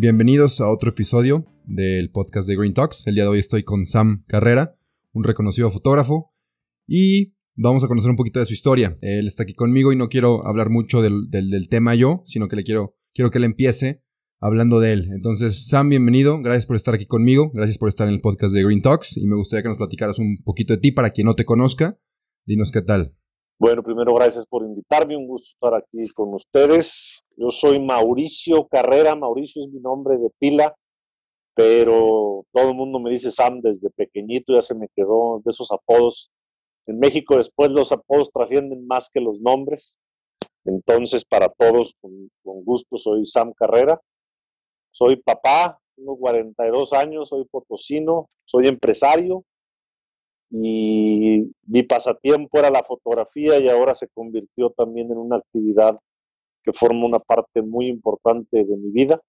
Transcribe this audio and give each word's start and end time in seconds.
Bienvenidos 0.00 0.60
a 0.60 0.70
otro 0.70 0.90
episodio 0.90 1.44
del 1.64 2.12
podcast 2.12 2.48
de 2.48 2.54
Green 2.54 2.72
Talks. 2.72 3.04
El 3.08 3.16
día 3.16 3.24
de 3.24 3.30
hoy 3.30 3.40
estoy 3.40 3.64
con 3.64 3.84
Sam 3.84 4.22
Carrera, 4.28 4.78
un 5.12 5.24
reconocido 5.24 5.72
fotógrafo, 5.72 6.32
y 6.86 7.34
vamos 7.56 7.82
a 7.82 7.88
conocer 7.88 8.08
un 8.08 8.16
poquito 8.16 8.38
de 8.38 8.46
su 8.46 8.52
historia. 8.52 8.96
Él 9.00 9.26
está 9.26 9.42
aquí 9.42 9.54
conmigo 9.54 9.92
y 9.92 9.96
no 9.96 10.08
quiero 10.08 10.46
hablar 10.46 10.70
mucho 10.70 11.02
del, 11.02 11.66
tema 11.68 11.96
yo, 11.96 12.22
sino 12.26 12.46
que 12.46 12.54
le 12.54 12.62
quiero, 12.62 12.96
quiero 13.12 13.32
que 13.32 13.38
él 13.38 13.44
empiece 13.44 14.04
hablando 14.40 14.78
de 14.78 14.92
él. 14.92 15.08
Entonces, 15.12 15.66
Sam, 15.66 15.88
bienvenido. 15.88 16.40
Gracias 16.42 16.66
por 16.66 16.76
estar 16.76 16.94
aquí 16.94 17.06
conmigo. 17.06 17.50
Gracias 17.52 17.76
por 17.76 17.88
estar 17.88 18.06
en 18.06 18.14
el 18.14 18.20
podcast 18.20 18.54
de 18.54 18.62
Green 18.62 18.82
Talks. 18.82 19.16
Y 19.16 19.26
me 19.26 19.34
gustaría 19.34 19.64
que 19.64 19.70
nos 19.70 19.78
platicaras 19.78 20.20
un 20.20 20.44
poquito 20.44 20.74
de 20.74 20.78
ti 20.78 20.92
para 20.92 21.10
quien 21.10 21.24
no 21.24 21.34
te 21.34 21.44
conozca. 21.44 21.98
Dinos 22.46 22.70
qué 22.70 22.82
tal. 22.82 23.17
Bueno, 23.60 23.82
primero 23.82 24.14
gracias 24.14 24.46
por 24.46 24.62
invitarme, 24.62 25.16
un 25.16 25.26
gusto 25.26 25.48
estar 25.48 25.74
aquí 25.74 26.08
con 26.14 26.32
ustedes. 26.32 27.24
Yo 27.36 27.50
soy 27.50 27.80
Mauricio 27.80 28.68
Carrera, 28.68 29.16
Mauricio 29.16 29.60
es 29.60 29.68
mi 29.68 29.80
nombre 29.80 30.16
de 30.16 30.30
pila, 30.38 30.76
pero 31.54 32.46
todo 32.52 32.68
el 32.70 32.76
mundo 32.76 33.00
me 33.00 33.10
dice 33.10 33.32
Sam 33.32 33.60
desde 33.60 33.90
pequeñito, 33.90 34.54
ya 34.54 34.62
se 34.62 34.76
me 34.76 34.86
quedó 34.94 35.42
de 35.44 35.50
esos 35.50 35.72
apodos. 35.72 36.30
En 36.86 37.00
México 37.00 37.34
después 37.34 37.72
los 37.72 37.90
apodos 37.90 38.30
trascienden 38.32 38.86
más 38.86 39.10
que 39.12 39.20
los 39.20 39.40
nombres, 39.40 39.98
entonces 40.64 41.24
para 41.24 41.48
todos 41.48 41.96
con, 42.00 42.30
gusto 42.62 42.96
soy 42.96 43.26
Sam 43.26 43.52
Carrera. 43.54 44.00
Soy 44.92 45.16
papá, 45.16 45.80
tengo 45.96 46.16
42 46.16 46.92
años, 46.92 47.30
soy 47.30 47.44
potosino, 47.44 48.28
soy 48.44 48.68
empresario, 48.68 49.42
y 50.50 51.52
mi 51.66 51.82
pasatiempo 51.82 52.58
era 52.58 52.70
la 52.70 52.82
fotografía 52.82 53.58
y 53.58 53.68
ahora 53.68 53.94
se 53.94 54.08
convirtió 54.08 54.70
también 54.70 55.10
en 55.10 55.18
una 55.18 55.36
actividad 55.36 55.98
que 56.62 56.72
forma 56.72 57.06
una 57.06 57.18
parte 57.18 57.62
muy 57.62 57.88
importante 57.88 58.64
de 58.64 58.76
mi 58.76 58.90
vida. 58.90 59.20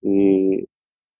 Y 0.00 0.64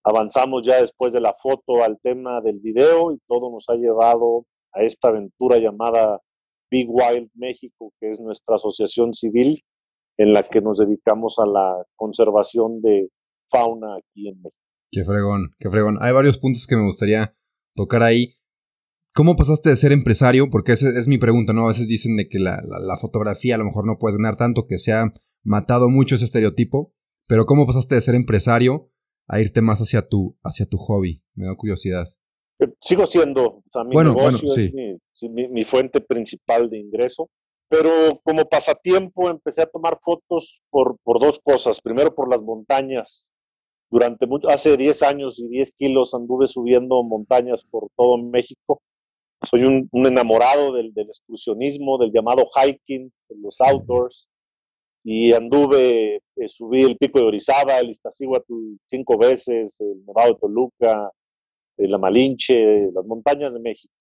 avanzamos 0.03 0.63
ya 0.65 0.79
después 0.79 1.13
de 1.13 1.21
la 1.21 1.33
foto 1.33 1.83
al 1.83 1.99
tema 2.01 2.41
del 2.41 2.59
video 2.59 3.11
y 3.11 3.19
todo 3.27 3.51
nos 3.51 3.69
ha 3.69 3.75
llevado 3.75 4.45
a 4.73 4.83
esta 4.83 5.09
aventura 5.09 5.57
llamada 5.57 6.19
Big 6.69 6.87
Wild 6.89 7.29
México, 7.35 7.93
que 7.99 8.09
es 8.09 8.19
nuestra 8.19 8.55
asociación 8.55 9.13
civil 9.13 9.59
en 10.17 10.33
la 10.33 10.43
que 10.43 10.61
nos 10.61 10.77
dedicamos 10.77 11.39
a 11.39 11.45
la 11.45 11.83
conservación 11.95 12.81
de 12.81 13.09
fauna 13.49 13.95
aquí 13.97 14.29
en 14.29 14.41
México. 14.41 14.57
Qué 14.91 15.03
fregón, 15.03 15.51
qué 15.59 15.69
fregón. 15.69 15.97
Hay 16.01 16.13
varios 16.13 16.37
puntos 16.37 16.67
que 16.67 16.75
me 16.75 16.85
gustaría 16.85 17.33
tocar 17.75 18.03
ahí. 18.03 18.35
¿Cómo 19.15 19.35
pasaste 19.35 19.69
de 19.69 19.75
ser 19.75 19.91
empresario? 19.91 20.49
Porque 20.49 20.71
esa 20.71 20.89
es 20.89 21.07
mi 21.07 21.19
pregunta, 21.19 21.53
¿no? 21.53 21.65
A 21.65 21.67
veces 21.67 21.87
dicen 21.87 22.17
de 22.17 22.27
que 22.27 22.39
la, 22.39 22.57
fotografía 22.99 23.53
a 23.53 23.57
lo 23.59 23.65
mejor 23.65 23.85
no 23.85 23.99
puedes 23.99 24.17
ganar 24.17 24.37
tanto, 24.37 24.65
que 24.67 24.79
se 24.79 24.91
ha 24.91 25.13
matado 25.43 25.87
mucho 25.87 26.15
ese 26.15 26.25
estereotipo, 26.25 26.93
pero 27.27 27.45
¿cómo 27.45 27.67
pasaste 27.67 27.93
de 27.93 28.01
ser 28.01 28.15
empresario 28.15 28.89
a 29.27 29.39
irte 29.39 29.61
más 29.61 29.81
hacia 29.81 30.07
tu, 30.07 30.35
hacia 30.43 30.65
tu 30.65 30.77
hobby? 30.77 31.23
Me 31.35 31.45
da 31.45 31.55
curiosidad. 31.55 32.07
Eh, 32.59 32.73
sigo 32.79 33.05
siendo, 33.05 33.57
o 33.57 33.63
sea, 33.71 33.83
mi 33.83 33.95
negocio 33.95 34.51
es 34.55 35.29
mi, 35.29 35.63
fuente 35.63 36.01
principal 36.01 36.71
de 36.71 36.79
ingreso, 36.79 37.29
pero 37.69 37.91
como 38.23 38.45
pasatiempo 38.45 39.29
empecé 39.29 39.61
a 39.61 39.67
tomar 39.67 39.99
fotos 40.01 40.63
por, 40.71 40.97
por 41.03 41.19
dos 41.19 41.39
cosas. 41.39 41.81
Primero 41.81 42.15
por 42.15 42.29
las 42.31 42.41
montañas. 42.41 43.31
Durante 43.91 44.25
mucho, 44.25 44.49
hace 44.49 44.75
10 44.75 45.03
años 45.03 45.39
y 45.39 45.47
10 45.49 45.75
kilos 45.75 46.15
anduve 46.15 46.47
subiendo 46.47 47.03
montañas 47.03 47.63
por 47.63 47.89
todo 47.95 48.17
México 48.17 48.81
soy 49.45 49.63
un, 49.63 49.89
enamorado 50.05 50.73
del, 50.73 50.93
excursionismo, 50.95 51.97
del 51.97 52.11
llamado 52.11 52.49
hiking, 52.55 53.11
de 53.29 53.35
los 53.39 53.59
outdoors. 53.61 54.27
Y 55.05 55.33
anduve, 55.33 56.21
eh, 56.35 56.47
subí 56.47 56.81
el 56.83 56.97
pico 56.97 57.19
de 57.19 57.25
Orizaba, 57.25 57.79
el 57.79 57.89
Iztaccíhuatl 57.89 58.53
cinco 58.89 59.17
veces, 59.17 59.79
el 59.81 60.05
Nevado 60.05 60.33
de 60.33 60.39
Toluca, 60.39 61.11
la 61.77 61.97
Malinche, 61.97 62.89
las 62.93 63.05
montañas 63.05 63.53
de 63.53 63.59
México. 63.59 63.93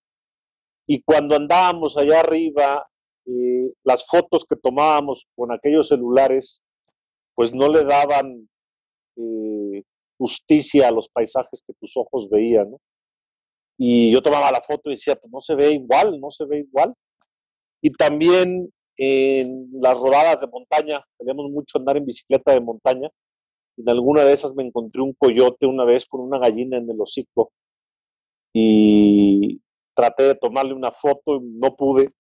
Y 0.87 1.03
cuando 1.03 1.35
andábamos 1.35 1.97
allá 1.97 2.21
arriba, 2.21 2.87
eh, 3.27 3.73
las 3.85 4.07
fotos 4.07 4.45
que 4.45 4.57
tomábamos 4.57 5.27
con 5.35 5.53
aquellos 5.53 5.89
celulares, 5.89 6.63
pues 7.35 7.53
no 7.53 7.69
le 7.69 7.85
daban 7.85 8.49
eh, 9.17 9.83
justicia 10.19 10.89
a 10.89 10.93
los 10.93 11.09
paisajes 11.09 11.63
que 11.67 11.73
tus 11.81 11.97
ojos 11.97 12.29
veían, 12.31 12.71
¿no? 12.71 12.79
Y 13.77 14.13
yo 14.13 14.23
tomaba 14.23 14.53
la 14.53 14.61
foto 14.61 14.83
y 14.87 14.93
decía, 14.93 15.17
pues 15.17 15.33
no 15.33 15.41
se 15.41 15.55
ve 15.55 15.73
igual, 15.73 16.21
no 16.21 16.31
se 16.31 16.45
ve 16.45 16.61
igual. 16.61 16.95
Y 17.81 17.91
también 17.91 18.73
en 18.97 19.69
las 19.81 19.99
rodadas 19.99 20.41
de 20.41 20.47
montaña, 20.47 21.05
teníamos 21.19 21.51
mucho 21.51 21.79
andar 21.79 21.97
en 21.97 22.07
bicicleta 22.07 22.53
de 22.53 22.61
montaña. 22.61 23.11
En 23.77 23.89
alguna 23.89 24.25
de 24.25 24.33
esas 24.33 24.55
me 24.55 24.65
encontré 24.65 25.03
un 25.03 25.15
coyote 25.15 25.67
una 25.67 25.85
vez 25.85 26.07
con 26.07 26.21
una 26.21 26.39
gallina 26.39 26.77
en 26.77 26.89
el 26.91 27.01
hocico. 27.01 27.53
Y 28.53 29.61
traté 29.95 30.25
de 30.25 30.35
tomarle 30.35 30.75
una 30.75 30.93
foto 30.93 31.37
y 31.37 31.41
no 31.41 31.75
pude. 31.75 32.11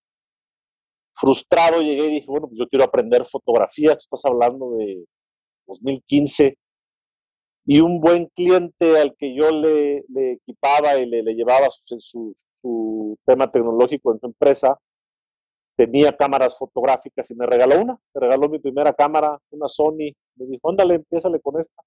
Frustrado 1.15 1.83
llegué 1.83 2.07
y 2.07 2.15
dije, 2.15 2.27
bueno, 2.27 2.49
pues 2.49 2.59
yo 2.59 2.67
quiero 2.69 2.85
aprender 2.85 3.25
fotografía. 3.27 3.93
Estás 3.93 4.25
hablando 4.25 4.73
de 4.73 5.05
2015 5.67 6.57
y 7.65 7.81
un 7.81 8.01
buen 8.01 8.27
cliente 8.35 9.01
al 9.01 9.15
que 9.17 9.35
yo 9.35 9.51
le, 9.51 10.05
equipaba 10.33 10.99
y 10.99 11.09
le, 11.09 11.23
llevaba 11.35 11.69
su, 11.71 13.17
tema 13.25 13.51
tecnológico 13.51 14.13
en 14.13 14.21
su 14.21 14.27
empresa, 14.27 14.79
tenía 15.77 16.17
cámaras 16.17 16.59
fotográficas 16.59 17.31
y 17.31 17.35
me 17.35 17.47
regaló 17.47 17.81
una, 17.81 17.99
me 18.15 18.21
regaló 18.21 18.49
mi 18.49 18.59
primera 18.59 18.93
cámara, 18.93 19.39
una 19.51 19.69
Sony, 19.69 20.13
me 20.37 20.47
dijo, 20.47 20.71
ándale, 20.71 20.97
empiézale 20.97 21.41
con 21.41 21.59
esta. 21.59 21.83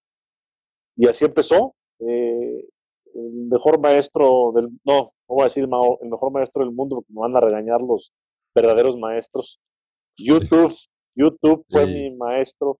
Y 0.95 1.07
así 1.07 1.25
empezó. 1.25 1.75
Eh, 1.99 2.67
el 3.15 3.31
mejor 3.49 3.79
maestro 3.79 4.51
del, 4.53 4.69
no, 4.83 5.13
no 5.27 5.35
voy 5.35 5.41
a 5.41 5.45
decir 5.45 5.63
el 5.63 6.09
mejor 6.09 6.31
maestro 6.31 6.63
del 6.63 6.73
mundo 6.73 6.97
porque 6.97 7.13
me 7.13 7.21
van 7.21 7.35
a 7.35 7.39
regañar 7.39 7.81
los 7.81 8.11
verdaderos 8.53 8.97
maestros. 8.97 9.59
YouTube, 10.17 10.75
YouTube 11.15 11.63
fue 11.65 11.85
mi 11.85 12.11
maestro 12.15 12.77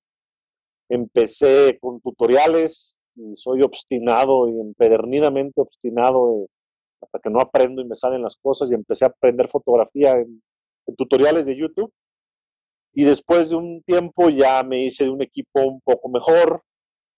empecé 0.89 1.77
con 1.79 1.99
tutoriales 2.01 2.99
y 3.15 3.35
soy 3.35 3.61
obstinado 3.61 4.49
y 4.49 4.59
empedernidamente 4.59 5.61
obstinado 5.61 6.47
hasta 7.01 7.19
que 7.19 7.29
no 7.29 7.39
aprendo 7.39 7.81
y 7.81 7.85
me 7.85 7.95
salen 7.95 8.21
las 8.21 8.35
cosas 8.37 8.71
y 8.71 8.75
empecé 8.75 9.05
a 9.05 9.09
aprender 9.09 9.47
fotografía 9.49 10.17
en, 10.19 10.41
tutoriales 10.97 11.45
de 11.45 11.57
YouTube. 11.57 11.91
Y 12.93 13.03
después 13.03 13.49
de 13.49 13.57
un 13.57 13.83
tiempo 13.83 14.29
ya 14.29 14.63
me 14.63 14.83
hice 14.83 15.05
de 15.05 15.09
un 15.09 15.21
equipo 15.21 15.61
un 15.61 15.81
poco 15.81 16.09
mejor 16.09 16.63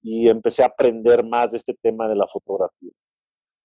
y 0.02 0.30
empecé 0.30 0.64
a 0.64 0.68
aprender 0.68 1.24
más 1.26 1.52
de 1.52 1.58
este 1.58 1.76
tema 1.82 2.08
de 2.08 2.16
la 2.16 2.28
fotografía. 2.32 2.92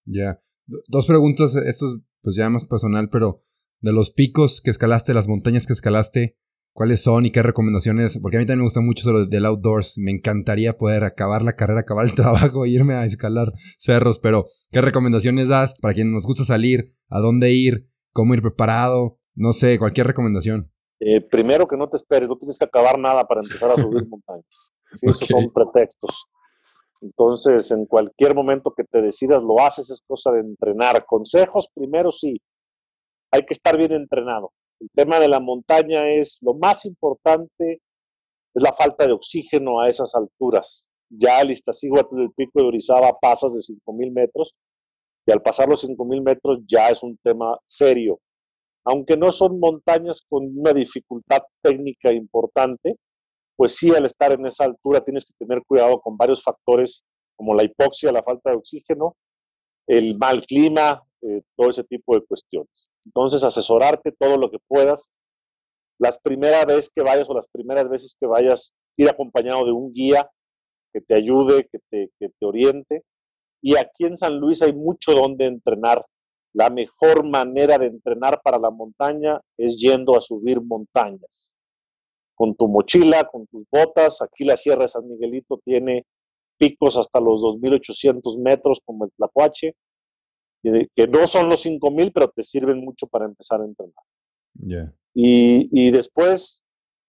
Ya. 0.05 0.39
Dos 0.67 1.07
preguntas, 1.07 1.57
esto 1.57 1.87
es 1.87 2.03
pues 2.23 2.37
ya 2.37 2.49
más 2.49 2.65
personal, 2.65 3.09
pero 3.11 3.39
de 3.81 3.93
los 3.93 4.11
picos 4.11 4.61
que 4.61 4.71
escalaste, 4.71 5.15
las 5.15 5.29
montañas 5.29 5.67
que 5.67 5.73
escalaste, 5.73 6.37
cuáles 6.73 7.03
son 7.03 7.27
y 7.27 7.33
qué 7.33 7.43
recomendaciones, 7.43 8.19
porque 8.21 8.37
a 8.37 8.41
mí 8.41 8.47
también 8.47 8.61
me 8.61 8.65
gusta 8.65 8.81
mucho 8.81 9.03
eso 9.03 9.27
del 9.27 9.47
outdoors, 9.47 9.99
me 9.99 10.11
encantaría 10.11 10.77
poder 10.77 11.05
acabar 11.05 11.43
la 11.43 11.55
carrera, 11.55 11.81
acabar 11.81 12.07
el 12.07 12.15
trabajo 12.15 12.65
e 12.65 12.71
irme 12.71 12.95
a 12.95 13.05
escalar 13.05 13.53
cerros, 13.79 14.19
pero 14.19 14.47
¿qué 14.71 14.81
recomendaciones 14.81 15.49
das 15.49 15.75
para 15.81 15.95
quienes 15.95 16.13
nos 16.13 16.25
gusta 16.25 16.45
salir, 16.45 16.91
a 17.09 17.21
dónde 17.21 17.53
ir, 17.53 17.89
cómo 18.13 18.35
ir 18.35 18.43
preparado, 18.43 19.19
no 19.35 19.53
sé, 19.53 19.79
cualquier 19.79 20.07
recomendación? 20.07 20.71
Eh, 21.01 21.21
primero 21.21 21.67
que 21.67 21.77
no 21.77 21.89
te 21.89 21.97
esperes, 21.97 22.29
no 22.29 22.37
tienes 22.37 22.59
que 22.59 22.65
acabar 22.65 22.99
nada 22.99 23.27
para 23.27 23.41
empezar 23.41 23.71
a 23.71 23.77
subir 23.77 24.07
montañas, 24.09 24.73
esos 24.93 25.19
son 25.19 25.53
pretextos. 25.53 26.27
Entonces, 27.01 27.73
en 27.73 27.85
cualquier 27.87 28.33
momento 28.33 28.73
que 28.77 28.85
te 28.85 29.03
decidas, 29.03 29.43
lo 29.43 29.61
haces, 29.61 29.91
es 29.91 30.01
cosa 30.07 30.31
de 30.31 30.39
entrenar. 30.39 31.05
Consejos, 31.05 31.69
primero 31.75 32.13
sí, 32.13 32.41
hay 33.33 33.45
que 33.45 33.55
estar 33.55 33.77
bien 33.77 33.91
entrenado 33.91 34.53
el 34.83 34.91
tema 34.95 35.21
de 35.21 35.29
la 35.29 35.39
montaña 35.39 36.09
es 36.09 36.39
lo 36.43 36.55
más 36.55 36.85
importante, 36.87 37.81
es 38.55 38.63
la 38.63 38.73
falta 38.73 39.07
de 39.07 39.13
oxígeno 39.13 39.81
a 39.81 39.89
esas 39.89 40.15
alturas. 40.17 40.89
Ya 41.09 41.41
el 41.41 41.53
Iztaccíhuatl 41.53 42.17
del 42.17 42.33
pico 42.33 42.61
de 42.61 42.67
Orizaba 42.67 43.17
pasas 43.21 43.53
de 43.55 43.61
5.000 43.61 44.13
metros 44.13 44.55
y 45.25 45.33
al 45.33 45.41
pasar 45.41 45.69
los 45.69 45.85
5.000 45.85 46.23
metros 46.23 46.59
ya 46.67 46.89
es 46.89 47.03
un 47.03 47.17
tema 47.23 47.57
serio. 47.65 48.19
aunque 48.85 49.17
no 49.17 49.31
son 49.31 49.61
montañas 49.61 50.23
con 50.29 50.59
una 50.59 50.73
dificultad 50.73 51.43
técnica 51.63 52.13
importante, 52.13 52.97
pues 53.57 53.77
sí, 53.77 53.95
al 53.95 54.07
estar 54.07 54.33
en 54.33 54.45
esa 54.45 54.65
altura 54.65 55.05
tienes 55.05 55.25
que 55.25 55.35
tener 55.39 55.63
cuidado 55.65 56.01
con 56.01 56.17
varios 56.17 56.43
factores 56.43 57.05
como 57.37 57.55
la 57.55 57.63
hipoxia, 57.63 58.11
la 58.11 58.25
falta 58.25 58.51
de 58.51 58.57
oxígeno, 58.57 59.15
el 59.87 60.19
mal 60.19 60.45
clima, 60.45 61.01
eh, 61.23 61.43
todo 61.57 61.71
ese 61.71 61.85
tipo 61.85 62.15
de 62.15 62.25
cuestiones. 62.25 62.89
Entonces, 63.05 63.45
asesorarte 63.45 64.13
todo 64.13 64.37
lo 64.37 64.51
que 64.51 64.59
puedas. 64.69 65.13
Las 65.99 66.19
primeras 66.19 66.67
veces 66.67 66.91
que 66.95 67.03
vayas 67.03 67.29
o 67.31 67.35
las 67.35 67.47
primeras 67.47 67.89
veces 67.89 68.17
que 68.19 68.27
vayas, 68.27 68.75
ir 68.97 69.09
acompañado 69.09 69.65
de 69.65 69.73
un 69.73 69.93
guía 69.93 70.29
que 70.93 71.01
te 71.01 71.15
ayude, 71.15 71.69
que 71.71 71.79
te, 71.91 72.11
que 72.19 72.29
te 72.29 72.47
oriente. 72.47 73.05
Y 73.63 73.77
aquí 73.77 74.05
en 74.05 74.17
San 74.17 74.39
Luis 74.39 74.63
hay 74.63 74.73
mucho 74.73 75.13
donde 75.13 75.47
entrenar. 75.47 76.05
La 76.55 76.69
mejor 76.69 77.25
manera 77.25 77.79
de 77.79 77.87
entrenar 77.87 78.41
para 78.43 78.59
la 78.59 78.71
montaña 78.71 79.41
es 79.57 79.79
yendo 79.79 80.17
a 80.17 80.21
subir 80.21 80.61
montañas. 80.61 81.55
Con 82.35 82.55
tu 82.57 82.69
mochila, 82.69 83.25
con 83.25 83.47
tus 83.47 83.65
botas. 83.71 84.21
Aquí 84.21 84.45
la 84.45 84.57
Sierra 84.57 84.83
de 84.83 84.89
San 84.89 85.09
Miguelito 85.09 85.61
tiene 85.65 86.05
picos 86.59 86.97
hasta 86.97 87.21
los 87.21 87.43
2.800 87.43 88.39
metros 88.39 88.81
como 88.85 89.05
el 89.05 89.13
Tlacuache, 89.17 89.75
que 90.63 91.07
no 91.09 91.27
son 91.27 91.49
los 91.49 91.67
5.000, 91.67 92.13
pero 92.15 92.29
te 92.29 92.43
sirven 92.43 92.81
mucho 92.81 93.07
para 93.07 93.25
empezar 93.25 93.61
a 93.61 93.65
entrenar. 93.65 94.95
Y, 95.15 95.69
y, 95.73 95.91
después 95.91 96.63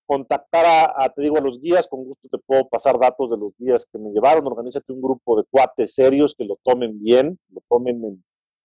contactar 0.06 0.66
a, 0.96 1.10
te 1.10 1.22
digo, 1.22 1.38
a 1.38 1.42
los 1.42 1.60
guías, 1.60 1.88
con 1.88 2.04
gusto 2.04 2.28
te 2.30 2.38
puedo 2.38 2.68
pasar 2.68 3.00
datos 3.00 3.30
de 3.32 3.38
los 3.38 3.54
guías 3.58 3.86
que 3.86 3.98
me 3.98 4.12
llevaron, 4.12 4.46
organízate 4.46 4.92
un 4.92 5.02
grupo 5.02 5.38
de 5.38 5.44
cuates 5.50 5.94
serios 5.94 6.36
que 6.36 6.46
lo 6.46 6.58
tomen 6.64 7.02
bien, 7.02 7.40
lo 7.50 7.62
tomen 7.70 8.04
en, 8.04 8.24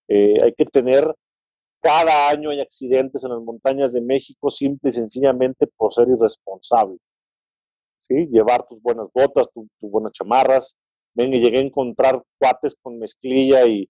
eh, 0.08 0.42
hay 0.42 0.52
que 0.54 0.64
tener, 0.64 1.14
cada 1.80 2.30
año 2.30 2.50
hay 2.50 2.60
accidentes 2.60 3.22
en 3.24 3.30
las 3.30 3.40
montañas 3.40 3.92
de 3.92 4.00
México 4.00 4.50
simple 4.50 4.88
y 4.90 4.92
sencillamente 4.92 5.66
por 5.76 5.92
ser 5.92 6.08
irresponsable. 6.08 6.98
¿Sí? 7.98 8.26
Llevar 8.30 8.66
tus 8.66 8.80
buenas 8.80 9.08
botas, 9.12 9.48
tus 9.52 9.66
buenas 9.80 10.12
chamarras. 10.12 10.76
Ven 11.14 11.34
y 11.34 11.40
llegué 11.40 11.58
a 11.58 11.62
encontrar 11.62 12.22
cuates 12.38 12.76
con 12.80 12.98
mezclilla 12.98 13.66
y 13.66 13.88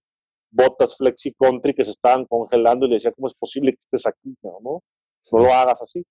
botas 0.51 0.97
flexi 0.97 1.33
country 1.33 1.73
que 1.73 1.83
se 1.83 1.91
estaban 1.91 2.25
congelando 2.25 2.85
y 2.85 2.89
le 2.89 2.95
decía, 2.95 3.11
¿cómo 3.11 3.27
es 3.27 3.33
posible 3.33 3.71
que 3.71 3.79
estés 3.79 4.05
aquí? 4.05 4.35
No, 4.41 4.57
no, 4.61 4.83
no 5.31 5.39
lo 5.39 5.53
hagas 5.53 5.81
así. 5.81 6.03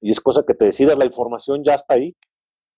Y 0.00 0.10
es 0.10 0.20
cosa 0.20 0.44
que 0.46 0.54
te 0.54 0.66
decidas, 0.66 0.98
la 0.98 1.06
información 1.06 1.62
ya 1.64 1.74
está 1.74 1.94
ahí. 1.94 2.14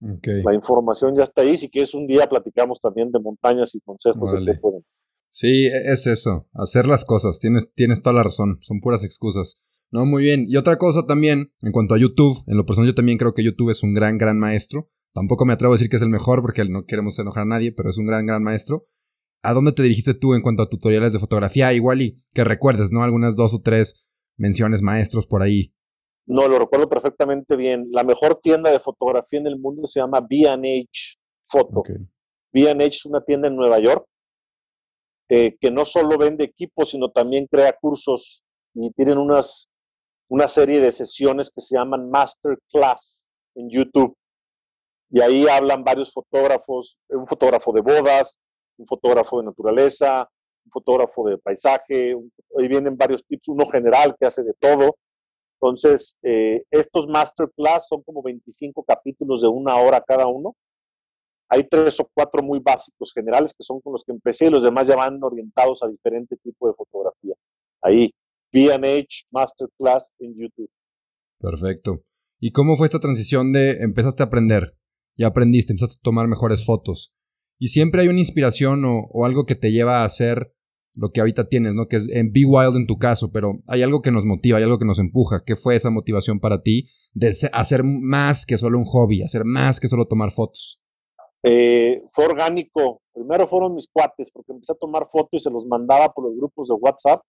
La 0.01 0.55
información 0.55 1.17
ya 1.17 1.23
está 1.23 1.41
ahí. 1.41 1.57
Si 1.57 1.71
quieres 1.71 1.95
un 1.95 2.07
día 2.07 2.29
platicamos 2.29 2.81
también 2.81 3.11
de 3.11 3.19
montañas 3.19 3.75
y 3.75 3.81
consejos 3.81 4.33
de 4.33 4.45
qué 4.45 4.59
pueden. 4.61 4.85
Sí, 5.31 5.67
e-, 5.67 5.93
es 5.93 6.07
eso, 6.07 6.49
hacer 6.55 6.87
las 6.87 7.05
cosas, 7.05 7.39
tienes, 7.39 7.71
tienes 7.75 8.01
toda 8.03 8.15
la 8.15 8.23
razón, 8.23 8.59
son 8.63 8.81
puras 8.81 9.05
excusas. 9.05 9.61
No, 9.91 10.05
muy 10.05 10.23
bien. 10.23 10.47
Y 10.49 10.57
otra 10.57 10.77
cosa 10.77 11.07
también, 11.07 11.53
en 11.61 11.73
cuanto 11.73 11.95
a 11.95 11.99
YouTube, 11.99 12.43
en 12.47 12.57
lo 12.57 12.67
personal 12.67 12.91
yo 12.91 12.95
también 12.95 13.19
creo 13.19 13.35
que 13.35 13.45
YouTube 13.45 13.71
es 13.71 13.83
un 13.83 13.95
gran, 13.95 14.19
gran 14.19 14.39
maestro. 14.39 14.91
Tampoco 15.15 15.47
me 15.47 15.53
atrevo 15.53 15.73
a 15.73 15.77
decir 15.77 15.89
que 15.89 15.97
es 15.97 16.03
el 16.03 16.09
mejor 16.09 16.43
porque 16.43 16.65
no 16.65 16.85
queremos 16.87 17.19
enojar 17.19 17.43
a 17.45 17.47
nadie, 17.47 17.73
pero 17.73 17.91
es 17.91 17.99
un 17.99 18.07
gran, 18.07 18.27
gran 18.27 18.43
maestro. 18.43 18.87
¿A 19.47 19.55
dónde 19.55 19.73
te 19.73 19.83
dirigiste 19.83 20.15
tú 20.15 20.35
en 20.35 20.43
cuanto 20.43 20.63
a 20.63 20.69
tutoriales 20.69 21.13
de 21.13 21.19
fotografía? 21.19 21.73
Igual 21.73 22.03
y 22.03 22.17
que 22.35 22.43
recuerdes, 22.43 22.91
¿no? 22.91 23.03
Algunas 23.03 23.37
dos 23.37 23.55
o 23.55 23.63
tres 23.63 24.05
menciones 24.37 24.83
maestros 24.83 25.27
por 25.27 25.43
ahí. 25.43 25.73
No, 26.27 26.49
lo 26.49 26.59
recuerdo 26.59 26.89
perfectamente 26.89 27.55
bien. 27.55 27.87
La 27.91 28.03
mejor 28.03 28.41
tienda 28.43 28.73
de 28.73 28.81
fotografía 28.81 29.39
en 29.39 29.47
el 29.47 29.59
mundo 29.59 29.87
se 29.87 30.01
llama 30.01 30.21
B&H 30.21 31.19
Photo. 31.47 31.85
B&H 32.53 32.87
es 32.87 33.07
una 33.07 33.23
tienda 33.25 33.47
en 33.47 33.55
Nueva 33.55 33.79
York 33.79 34.05
eh, 35.29 35.57
que 35.61 35.71
no 35.71 35.85
solo 35.85 36.19
vende 36.19 36.45
equipos, 36.45 36.91
sino 36.91 37.11
también 37.11 37.47
crea 37.47 37.77
cursos 37.81 38.45
y 38.75 38.91
tienen 38.93 39.19
unas, 39.19 39.69
una 40.29 40.49
serie 40.49 40.81
de 40.81 40.91
sesiones 40.91 41.51
que 41.51 41.61
se 41.61 41.77
llaman 41.77 42.11
Masterclass 42.11 43.29
en 43.55 43.71
YouTube. 43.71 44.17
Y 45.11 45.21
ahí 45.21 45.47
hablan 45.49 45.85
varios 45.85 46.13
fotógrafos, 46.13 46.99
un 47.09 47.27
fotógrafo 47.27 47.73
de 47.73 47.81
bodas, 47.81 48.41
un 48.79 48.87
fotógrafo 48.87 49.39
de 49.39 49.47
naturaleza, 49.47 50.29
un 50.65 50.71
fotógrafo 50.71 51.29
de 51.29 51.39
paisaje, 51.39 52.17
ahí 52.59 52.69
vienen 52.69 52.97
varios 52.97 53.25
tips, 53.25 53.49
uno 53.49 53.67
general 53.67 54.15
que 54.19 54.27
hace 54.27 54.43
de 54.43 54.53
todo. 54.59 54.97
Entonces, 55.61 56.19
eh, 56.23 56.63
estos 56.71 57.07
masterclass 57.09 57.89
son 57.89 58.03
como 58.03 58.23
25 58.23 58.85
capítulos 58.85 59.43
de 59.43 59.49
una 59.49 59.77
hora 59.77 60.03
cada 60.07 60.27
uno 60.27 60.55
hay 61.49 61.65
tres 61.69 62.01
o 62.01 62.11
cuatro 62.13 62.43
muy 62.43 62.59
básicos 62.59 63.13
generales 63.13 63.55
que 63.57 63.63
son 63.63 63.81
con 63.81 63.93
los 63.93 64.05
que 64.05 64.13
empecé 64.13 64.47
y 64.47 64.51
los 64.51 64.65
demás 64.65 64.87
ya 64.89 64.97
van 64.97 65.23
orientados 65.23 65.83
a 65.83 65.89
diferente 65.89 66.37
tipo 66.43 66.69
de 66.69 66.75
fotografía. 66.75 67.35
Ahí, 67.83 68.13
B&H 68.53 69.27
Masterclass 69.31 70.13
en 70.19 70.35
YouTube. 70.37 70.71
Perfecto. 71.39 72.03
¿Y 72.41 72.51
cómo 72.51 72.77
fue 72.77 72.87
esta 72.87 72.99
transición 72.99 73.53
de 73.53 73.83
empezaste 73.83 74.23
a 74.23 74.27
aprender? 74.27 74.77
y 75.19 75.25
aprendiste, 75.25 75.73
empezaste 75.73 75.97
a 75.99 76.03
tomar 76.03 76.29
mejores 76.29 76.65
fotos. 76.67 77.15
Y 77.59 77.69
siempre 77.69 78.03
hay 78.03 78.09
una 78.09 78.19
inspiración 78.19 78.85
o, 78.85 79.25
algo 79.25 79.45
que 79.45 79.55
te 79.55 79.73
lleva 79.73 80.03
a 80.03 80.05
hacer 80.05 80.53
lo 80.95 81.11
que 81.11 81.21
ahorita 81.21 81.49
tienes, 81.49 81.75
¿no? 81.75 81.89
Que 81.89 81.97
es 81.97 82.09
en 82.11 82.33
Be 82.33 82.45
Wild 82.47 82.77
en 82.77 82.87
tu 82.87 82.99
caso, 82.99 83.31
pero 83.31 83.61
hay 83.67 83.83
algo 83.83 84.01
que 84.01 84.11
nos 84.11 84.25
motiva, 84.25 84.59
hay 84.59 84.65
algo 84.65 84.79
que 84.79 84.87
nos 84.87 84.99
empuja. 84.99 85.43
¿Qué 85.45 85.57
fue 85.57 85.77
esa 85.77 85.91
motivación 85.91 86.41
para 86.41 86.63
ti 86.63 86.89
de 87.13 87.33
hacer 87.53 87.83
más 87.85 88.47
que 88.47 88.59
solo 88.59 88.79
un 88.79 88.85
hobby, 88.85 89.23
hacer 89.23 89.45
más 89.45 89.79
que 89.81 89.89
solo 89.89 90.07
tomar 90.07 90.33
fotos? 90.33 90.81
Eh, 91.43 92.03
fue 92.13 92.27
orgánico. 92.27 93.03
Primero 93.13 93.47
fueron 93.47 93.75
mis 93.75 93.89
cuates, 93.89 94.31
porque 94.33 94.53
empecé 94.53 94.73
a 94.73 94.77
tomar 94.77 95.09
fotos 95.11 95.31
y 95.33 95.41
se 95.41 95.51
los 95.51 95.67
mandaba 95.67 96.13
por 96.13 96.25
los 96.25 96.37
grupos 96.37 96.69
de 96.69 96.75
WhatsApp. 96.75 97.23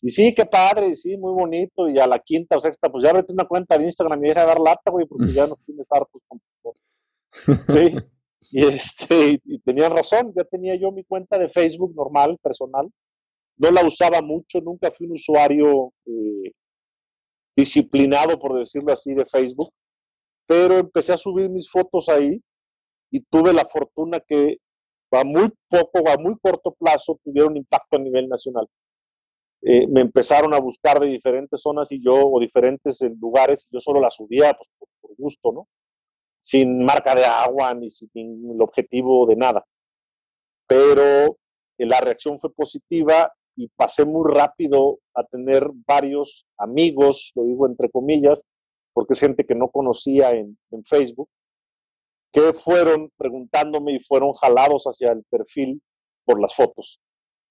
Y 0.00 0.10
sí, 0.10 0.34
qué 0.34 0.46
padre, 0.46 0.88
y 0.88 0.94
sí, 0.94 1.16
muy 1.16 1.32
bonito. 1.32 1.88
Y 1.88 1.98
a 1.98 2.06
la 2.06 2.20
quinta 2.20 2.56
o 2.56 2.60
sexta, 2.60 2.90
pues 2.90 3.04
ya 3.04 3.10
abrí 3.10 3.24
una 3.28 3.46
cuenta 3.46 3.76
de 3.76 3.84
Instagram 3.84 4.24
y 4.24 4.28
deja 4.28 4.40
de 4.42 4.46
dar 4.46 4.60
lata, 4.60 4.90
güey, 4.90 5.06
porque 5.06 5.32
ya 5.32 5.46
no 5.46 5.56
tienes 5.66 5.86
hartos 5.90 6.22
con 6.26 6.40
Sí. 7.68 7.96
Y, 8.52 8.64
este, 8.64 9.40
y, 9.44 9.58
tenían 9.60 9.90
razón, 9.92 10.32
ya 10.34 10.44
tenía 10.44 10.76
yo 10.76 10.92
mi 10.92 11.02
cuenta 11.04 11.38
de 11.38 11.48
Facebook 11.48 11.94
normal, 11.94 12.38
personal. 12.40 12.88
No 13.56 13.70
la 13.72 13.84
usaba 13.84 14.22
mucho, 14.22 14.60
nunca 14.60 14.92
fui 14.92 15.06
un 15.08 15.14
usuario 15.14 15.92
eh, 16.06 16.52
disciplinado, 17.56 18.38
por 18.38 18.56
decirlo 18.56 18.92
así, 18.92 19.12
de 19.14 19.26
Facebook. 19.26 19.72
Pero 20.46 20.78
empecé 20.78 21.12
a 21.12 21.16
subir 21.16 21.50
mis 21.50 21.68
fotos 21.68 22.08
ahí 22.08 22.40
y 23.10 23.20
tuve 23.20 23.52
la 23.52 23.64
fortuna 23.64 24.20
que 24.20 24.58
a 25.10 25.24
muy 25.24 25.50
poco, 25.68 26.08
a 26.08 26.16
muy 26.18 26.36
corto 26.38 26.74
plazo, 26.78 27.18
tuvieron 27.24 27.56
impacto 27.56 27.96
a 27.96 28.00
nivel 28.00 28.28
nacional. 28.28 28.68
Eh, 29.62 29.86
me 29.88 30.02
empezaron 30.02 30.54
a 30.54 30.60
buscar 30.60 31.00
de 31.00 31.08
diferentes 31.08 31.60
zonas 31.60 31.90
y 31.90 32.02
yo, 32.02 32.14
o 32.14 32.38
diferentes 32.40 33.02
eh, 33.02 33.10
lugares, 33.20 33.66
y 33.68 33.74
yo 33.74 33.80
solo 33.80 34.00
la 34.00 34.10
subía 34.10 34.52
pues, 34.54 34.70
por, 35.00 35.16
gusto, 35.16 35.52
¿no? 35.52 35.68
Sin 36.40 36.84
marca 36.84 37.14
de 37.14 37.24
agua 37.24 37.74
ni 37.74 37.90
sin 37.90 38.50
el 38.50 38.62
objetivo 38.62 39.26
de 39.26 39.36
nada. 39.36 39.64
Pero 40.66 41.38
eh, 41.78 41.86
la 41.86 42.00
reacción 42.00 42.38
fue 42.38 42.52
positiva 42.52 43.32
y 43.56 43.68
pasé 43.68 44.04
muy 44.04 44.30
rápido 44.32 45.00
a 45.14 45.24
tener 45.24 45.68
varios 45.86 46.46
amigos, 46.56 47.32
lo 47.34 47.44
digo 47.44 47.66
entre 47.66 47.90
comillas, 47.90 48.44
porque 48.92 49.14
es 49.14 49.20
gente 49.20 49.44
que 49.44 49.54
no 49.54 49.68
conocía 49.68 50.30
en, 50.30 50.56
en 50.70 50.84
Facebook, 50.84 51.28
que 52.32 52.52
fueron 52.52 53.10
preguntándome 53.16 53.92
y 53.92 54.00
fueron 54.00 54.32
jalados 54.34 54.84
hacia 54.84 55.12
el 55.12 55.24
perfil 55.24 55.82
por 56.24 56.40
las 56.40 56.54
fotos. 56.54 57.00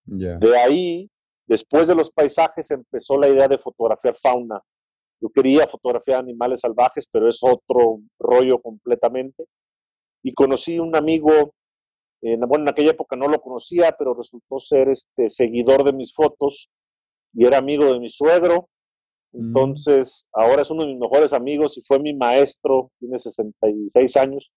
De 0.06 0.58
ahí, 0.58 1.10
después 1.48 1.88
de 1.88 1.96
los 1.96 2.10
paisajes, 2.12 2.72
empezó 2.72 3.18
la 3.18 3.28
idea 3.28 3.48
de 3.48 3.58
fotografiar 3.58 4.16
fauna. 4.16 4.62
Yo 5.22 5.30
quería 5.30 5.68
fotografiar 5.68 6.20
animales 6.20 6.62
salvajes, 6.62 7.08
pero 7.12 7.28
es 7.28 7.40
otro 7.42 8.00
rollo 8.20 8.60
completamente. 8.62 9.46
Y 10.24 10.34
conocí 10.34 10.80
un 10.80 10.96
amigo, 10.96 11.54
bueno, 12.22 12.64
en 12.64 12.70
aquella 12.70 12.92
época 12.92 13.16
no 13.16 13.28
lo 13.28 13.42
conocía, 13.42 13.96
pero 13.98 14.14
resultó 14.14 14.60
ser 14.60 14.90
este 14.90 15.30
seguidor 15.30 15.84
de 15.84 15.94
mis 15.94 16.14
fotos 16.14 16.70
y 17.34 17.46
era 17.46 17.58
amigo 17.58 17.92
de 17.92 18.00
mi 18.00 18.10
suegro. 18.10 18.70
Mm. 19.32 19.48
Entonces, 19.48 20.28
ahora 20.34 20.62
es 20.62 20.72
uno 20.72 20.84
de 20.84 20.90
mis 20.90 21.00
mejores 21.00 21.34
amigos 21.34 21.78
y 21.78 21.82
fue 21.82 22.00
mi 22.00 22.14
maestro, 22.14 22.92
tiene 23.00 23.18
66 23.18 24.18
años 24.18 24.52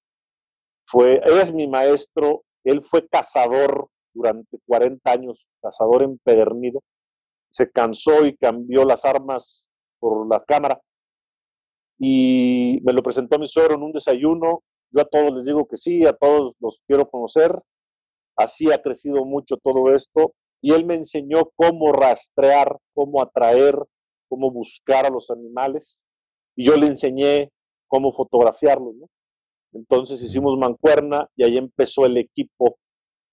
fue, 0.90 1.20
es 1.24 1.52
mi 1.52 1.68
maestro, 1.68 2.42
él 2.64 2.82
fue 2.82 3.06
cazador 3.06 3.88
durante 4.12 4.58
40 4.66 5.10
años, 5.10 5.46
cazador 5.62 6.02
empedernido, 6.02 6.82
se 7.50 7.70
cansó 7.70 8.26
y 8.26 8.36
cambió 8.36 8.84
las 8.84 9.04
armas 9.04 9.69
por 10.00 10.26
la 10.28 10.42
cámara. 10.44 10.80
Y 11.98 12.80
me 12.82 12.92
lo 12.92 13.02
presentó 13.02 13.38
mi 13.38 13.46
suegro 13.46 13.74
en 13.74 13.82
un 13.82 13.92
desayuno, 13.92 14.62
yo 14.90 15.02
a 15.02 15.04
todos 15.04 15.32
les 15.34 15.44
digo 15.44 15.68
que 15.68 15.76
sí, 15.76 16.04
a 16.06 16.12
todos 16.12 16.54
los 16.58 16.82
quiero 16.86 17.08
conocer, 17.08 17.56
así 18.36 18.72
ha 18.72 18.82
crecido 18.82 19.24
mucho 19.24 19.56
todo 19.58 19.94
esto. 19.94 20.32
Y 20.62 20.72
él 20.72 20.84
me 20.84 20.94
enseñó 20.94 21.50
cómo 21.56 21.92
rastrear, 21.92 22.76
cómo 22.94 23.22
atraer, 23.22 23.76
cómo 24.28 24.50
buscar 24.50 25.06
a 25.06 25.10
los 25.10 25.30
animales. 25.30 26.04
Y 26.56 26.64
yo 26.64 26.76
le 26.76 26.86
enseñé 26.86 27.50
cómo 27.86 28.12
fotografiarlos. 28.12 28.94
Entonces 29.72 30.22
hicimos 30.22 30.56
mancuerna 30.56 31.28
y 31.36 31.44
ahí 31.44 31.56
empezó 31.56 32.04
el 32.04 32.16
equipo 32.16 32.76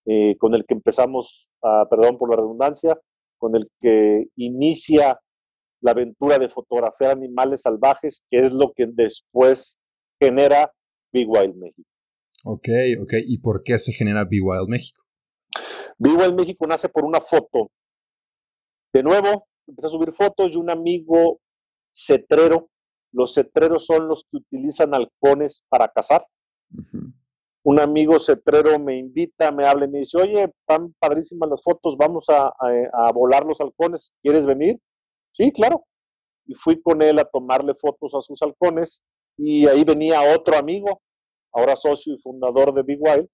eh, 0.06 0.38
con 0.38 0.54
el 0.54 0.66
que 0.66 0.76
empezamos, 0.76 1.50
perdón 1.90 2.18
por 2.18 2.30
la 2.30 2.38
redundancia, 2.38 2.98
con 3.38 3.56
el 3.56 3.68
que 3.82 4.28
inicia 4.36 5.20
la 5.82 5.92
aventura 5.92 6.40
de 6.40 6.50
fotografiar 6.50 7.12
animales 7.12 7.62
salvajes, 7.62 8.24
que 8.30 8.40
es 8.40 8.52
lo 8.52 8.74
que 8.74 8.88
después 8.88 9.78
genera 10.20 10.72
Big 11.12 11.28
Wild 11.30 11.56
México. 11.56 11.90
Ok, 12.44 12.68
ok. 13.02 13.14
¿Y 13.26 13.40
por 13.40 13.64
qué 13.64 13.78
se 13.78 13.94
genera 13.94 14.26
Big 14.26 14.44
Wild 14.44 14.70
México? 14.70 15.04
Big 15.98 16.16
Wild 16.16 16.36
México 16.36 16.66
nace 16.68 16.90
por 16.90 17.06
una 17.06 17.20
foto. 17.20 17.72
De 18.94 19.04
nuevo, 19.04 19.48
empecé 19.68 19.88
a 19.88 19.90
subir 19.90 20.14
fotos 20.14 20.52
y 20.52 20.58
un 20.58 20.70
amigo 20.70 21.40
cetrero. 21.92 22.70
Los 23.12 23.34
cetreros 23.34 23.86
son 23.86 24.08
los 24.08 24.26
que 24.30 24.38
utilizan 24.38 24.94
halcones 24.94 25.64
para 25.70 25.88
cazar. 25.90 26.26
Un 27.64 27.80
amigo 27.80 28.20
cetrero 28.20 28.80
me 28.80 28.98
invita, 28.98 29.52
me 29.52 29.66
habla 29.66 29.86
y 29.86 29.90
me 29.90 30.00
dice, 30.00 30.18
oye, 30.18 30.44
están 30.44 30.94
padrísimas 31.00 31.50
las 31.50 31.64
fotos, 31.64 31.98
vamos 31.98 32.30
a, 32.30 32.48
a 32.48 33.12
volar 33.12 33.46
los 33.46 33.60
halcones, 33.60 34.14
¿quieres 34.22 34.46
venir? 34.46 34.80
Sí, 35.38 35.52
claro. 35.52 35.86
Y 36.48 36.56
fui 36.56 36.82
con 36.82 37.02
él 37.04 37.20
a 37.20 37.26
tomarle 37.26 37.76
fotos 37.76 38.16
a 38.16 38.22
sus 38.22 38.42
halcones 38.42 39.04
y 39.38 39.68
ahí 39.68 39.84
venía 39.84 40.34
otro 40.36 40.58
amigo, 40.58 41.00
ahora 41.54 41.76
socio 41.76 42.16
y 42.16 42.18
fundador 42.18 42.74
de 42.74 42.82
Big 42.82 42.98
Wild. 43.00 43.28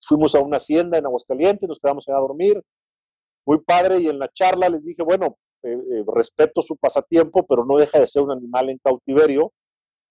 Fuimos 0.00 0.36
a 0.36 0.40
una 0.40 0.58
hacienda 0.58 0.96
en 0.98 1.06
Aguascalientes, 1.06 1.68
nos 1.68 1.80
quedamos 1.80 2.08
allá 2.08 2.18
a 2.18 2.20
dormir. 2.20 2.62
Muy 3.44 3.60
padre 3.60 3.98
y 4.00 4.08
en 4.08 4.20
la 4.20 4.28
charla 4.28 4.68
les 4.68 4.84
dije, 4.84 5.02
bueno, 5.02 5.36
eh, 5.64 5.72
eh, 5.72 6.04
respeto 6.06 6.62
su 6.62 6.76
pasatiempo, 6.76 7.44
pero 7.44 7.64
no 7.64 7.76
deja 7.78 7.98
de 7.98 8.06
ser 8.06 8.22
un 8.22 8.30
animal 8.30 8.70
en 8.70 8.78
cautiverio. 8.78 9.52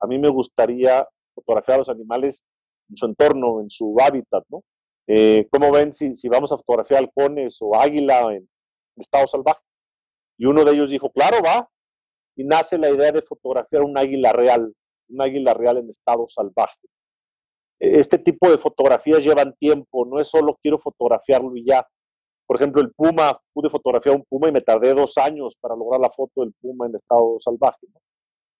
A 0.01 0.07
mí 0.07 0.19
me 0.19 0.29
gustaría 0.29 1.07
fotografiar 1.33 1.75
a 1.75 1.79
los 1.79 1.89
animales 1.89 2.43
en 2.89 2.97
su 2.97 3.05
entorno, 3.05 3.61
en 3.61 3.69
su 3.69 3.95
hábitat, 4.01 4.43
¿no? 4.49 4.63
Eh, 5.07 5.47
¿Cómo 5.49 5.71
ven 5.71 5.93
si, 5.93 6.13
si 6.13 6.27
vamos 6.27 6.51
a 6.51 6.57
fotografiar 6.57 6.99
halcones 6.99 7.57
o 7.61 7.73
águila 7.79 8.33
en 8.33 8.49
estado 8.97 9.27
salvaje? 9.27 9.61
Y 10.37 10.45
uno 10.45 10.63
de 10.63 10.73
ellos 10.73 10.89
dijo, 10.89 11.11
claro, 11.11 11.37
va. 11.43 11.69
Y 12.35 12.43
nace 12.43 12.77
la 12.77 12.89
idea 12.89 13.11
de 13.11 13.21
fotografiar 13.21 13.83
un 13.83 13.97
águila 13.97 14.33
real, 14.33 14.73
un 15.09 15.21
águila 15.21 15.53
real 15.53 15.77
en 15.77 15.89
estado 15.89 16.27
salvaje. 16.27 16.79
E, 17.79 17.97
este 17.97 18.17
tipo 18.17 18.49
de 18.49 18.57
fotografías 18.57 19.23
llevan 19.23 19.55
tiempo, 19.59 20.05
no 20.05 20.19
es 20.19 20.29
solo 20.29 20.57
quiero 20.61 20.79
fotografiarlo 20.79 21.55
y 21.55 21.65
ya. 21.65 21.87
Por 22.47 22.57
ejemplo, 22.57 22.81
el 22.81 22.91
puma, 22.91 23.39
pude 23.53 23.69
fotografiar 23.69 24.15
un 24.15 24.25
puma 24.29 24.49
y 24.49 24.51
me 24.51 24.61
tardé 24.61 24.93
dos 24.93 25.17
años 25.17 25.55
para 25.59 25.75
lograr 25.75 26.01
la 26.01 26.09
foto 26.09 26.41
del 26.41 26.53
puma 26.59 26.87
en 26.87 26.95
estado 26.95 27.37
salvaje. 27.39 27.87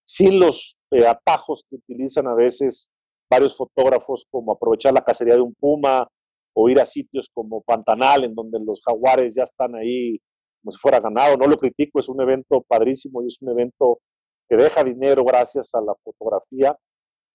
Sin 0.03 0.39
los 0.39 0.77
eh, 0.91 1.05
atajos 1.05 1.63
que 1.69 1.75
utilizan 1.77 2.27
a 2.27 2.33
veces 2.33 2.91
varios 3.29 3.57
fotógrafos, 3.57 4.25
como 4.29 4.51
aprovechar 4.51 4.93
la 4.93 5.03
cacería 5.03 5.35
de 5.35 5.41
un 5.41 5.55
puma 5.55 6.07
o 6.55 6.69
ir 6.69 6.79
a 6.79 6.85
sitios 6.85 7.29
como 7.33 7.61
Pantanal, 7.61 8.23
en 8.23 8.35
donde 8.35 8.59
los 8.59 8.81
jaguares 8.83 9.33
ya 9.35 9.43
están 9.43 9.75
ahí 9.75 10.19
como 10.63 10.71
si 10.71 10.77
fuera 10.79 10.99
ganado. 10.99 11.37
No 11.37 11.47
lo 11.47 11.57
critico, 11.57 11.99
es 11.99 12.07
un 12.07 12.21
evento 12.21 12.61
padrísimo 12.61 13.21
y 13.21 13.27
es 13.27 13.41
un 13.41 13.49
evento 13.49 13.99
que 14.49 14.55
deja 14.55 14.83
dinero 14.83 15.23
gracias 15.23 15.73
a 15.75 15.81
la 15.81 15.93
fotografía, 16.03 16.77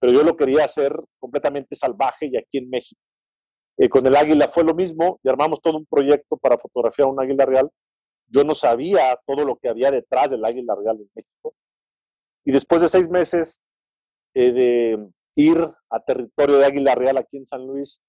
pero 0.01 0.13
yo 0.13 0.23
lo 0.23 0.37
quería 0.37 0.65
hacer 0.65 0.95
completamente 1.19 1.77
salvaje 1.77 2.27
y 2.27 2.37
aquí 2.37 2.59
en 2.59 2.71
México. 2.71 3.01
Eh, 3.77 3.89
con 3.89 4.07
el 4.07 4.17
águila 4.17 4.49
fue 4.49 4.65
lo 4.65 4.75
mismo 4.75 5.21
y 5.23 5.29
armamos 5.29 5.61
todo 5.61 5.77
un 5.77 5.87
proyecto 5.87 6.37
para 6.37 6.59
fotografiar 6.59 7.09
un 7.09 7.21
águila 7.21 7.45
real. 7.45 7.71
Yo 8.27 8.45
no 8.45 8.55
sabía 8.55 9.19
todo 9.27 9.45
lo 9.45 9.57
que 9.57 9.69
había 9.69 9.91
detrás 9.91 10.31
del 10.31 10.45
águila 10.45 10.75
real 10.75 10.97
en 10.97 11.11
México. 11.15 11.55
Y 12.45 12.53
después 12.53 12.81
de 12.81 12.89
seis 12.89 13.09
meses 13.09 13.61
eh, 14.35 14.53
de 14.53 15.09
ir 15.37 15.59
a 15.91 16.01
territorio 16.01 16.59
de 16.59 16.67
águila 16.67 16.95
real 16.95 17.19
aquí 17.19 17.37
en 17.37 17.47
San 17.47 17.67
Luis, 17.67 18.01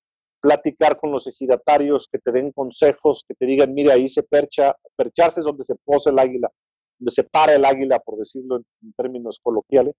platicar 0.41 0.99
con 0.99 1.11
los 1.11 1.27
ejidatarios, 1.27 2.07
que 2.11 2.19
te 2.19 2.31
den 2.31 2.51
consejos, 2.51 3.23
que 3.27 3.35
te 3.35 3.45
digan, 3.45 3.73
mire, 3.73 3.91
ahí 3.91 4.07
se 4.07 4.23
percha, 4.23 4.75
percharse 4.95 5.41
es 5.41 5.45
donde 5.45 5.63
se 5.63 5.75
posa 5.75 6.09
el 6.09 6.19
águila, 6.19 6.49
donde 6.97 7.11
se 7.11 7.23
para 7.23 7.55
el 7.55 7.65
águila, 7.65 7.99
por 7.99 8.17
decirlo 8.17 8.57
en, 8.57 8.93
términos 8.93 9.39
coloquiales. 9.41 9.95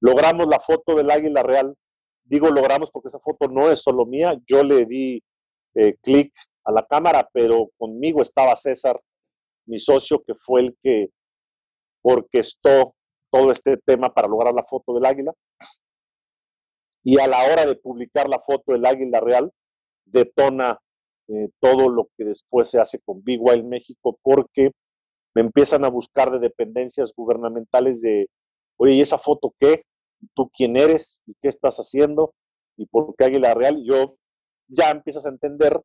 Logramos 0.00 0.46
la 0.48 0.58
foto 0.58 0.96
del 0.96 1.10
águila 1.10 1.42
real. 1.42 1.74
Digo 2.24 2.48
logramos 2.50 2.90
porque 2.90 3.08
esa 3.08 3.18
foto 3.20 3.48
no 3.48 3.70
es 3.70 3.82
solo 3.82 4.06
mía, 4.06 4.40
yo 4.48 4.62
le 4.62 4.86
di 4.86 5.22
eh, 5.74 5.94
clic 6.02 6.32
a 6.64 6.72
la 6.72 6.86
cámara, 6.86 7.28
pero 7.32 7.70
conmigo 7.76 8.22
estaba 8.22 8.56
César, 8.56 9.00
mi 9.66 9.78
socio, 9.78 10.22
que 10.22 10.34
fue 10.34 10.62
el 10.62 10.76
que 10.82 11.10
orquestó 12.02 12.94
todo 13.30 13.50
este 13.50 13.76
tema 13.76 14.12
para 14.12 14.28
lograr 14.28 14.54
la 14.54 14.64
foto 14.64 14.94
del 14.94 15.04
águila 15.04 15.32
y 17.02 17.18
a 17.18 17.26
la 17.26 17.44
hora 17.44 17.66
de 17.66 17.74
publicar 17.74 18.28
la 18.28 18.40
foto 18.40 18.72
del 18.72 18.86
águila 18.86 19.20
real, 19.20 19.52
detona 20.04 20.78
eh, 21.28 21.50
todo 21.60 21.88
lo 21.88 22.08
que 22.16 22.24
después 22.24 22.70
se 22.70 22.80
hace 22.80 23.00
con 23.00 23.22
Big 23.22 23.40
Wild 23.40 23.64
México 23.64 24.18
porque 24.22 24.72
me 25.34 25.42
empiezan 25.42 25.84
a 25.84 25.88
buscar 25.88 26.30
de 26.30 26.38
dependencias 26.38 27.12
gubernamentales 27.16 28.02
de, 28.02 28.28
oye, 28.76 28.94
¿y 28.94 29.00
esa 29.00 29.18
foto 29.18 29.54
qué? 29.58 29.82
¿Tú 30.34 30.50
quién 30.50 30.76
eres? 30.76 31.22
¿Y 31.26 31.34
qué 31.40 31.48
estás 31.48 31.78
haciendo? 31.78 32.34
¿Y 32.76 32.86
por 32.86 33.14
qué 33.16 33.24
Águila 33.24 33.54
Real? 33.54 33.78
Y 33.78 33.86
yo 33.86 34.16
ya 34.68 34.90
empiezas 34.90 35.26
a 35.26 35.30
entender 35.30 35.80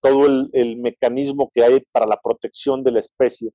todo 0.00 0.26
el, 0.26 0.50
el 0.52 0.76
mecanismo 0.78 1.50
que 1.54 1.64
hay 1.64 1.80
para 1.92 2.06
la 2.06 2.20
protección 2.20 2.82
de 2.82 2.92
la 2.92 3.00
especie. 3.00 3.50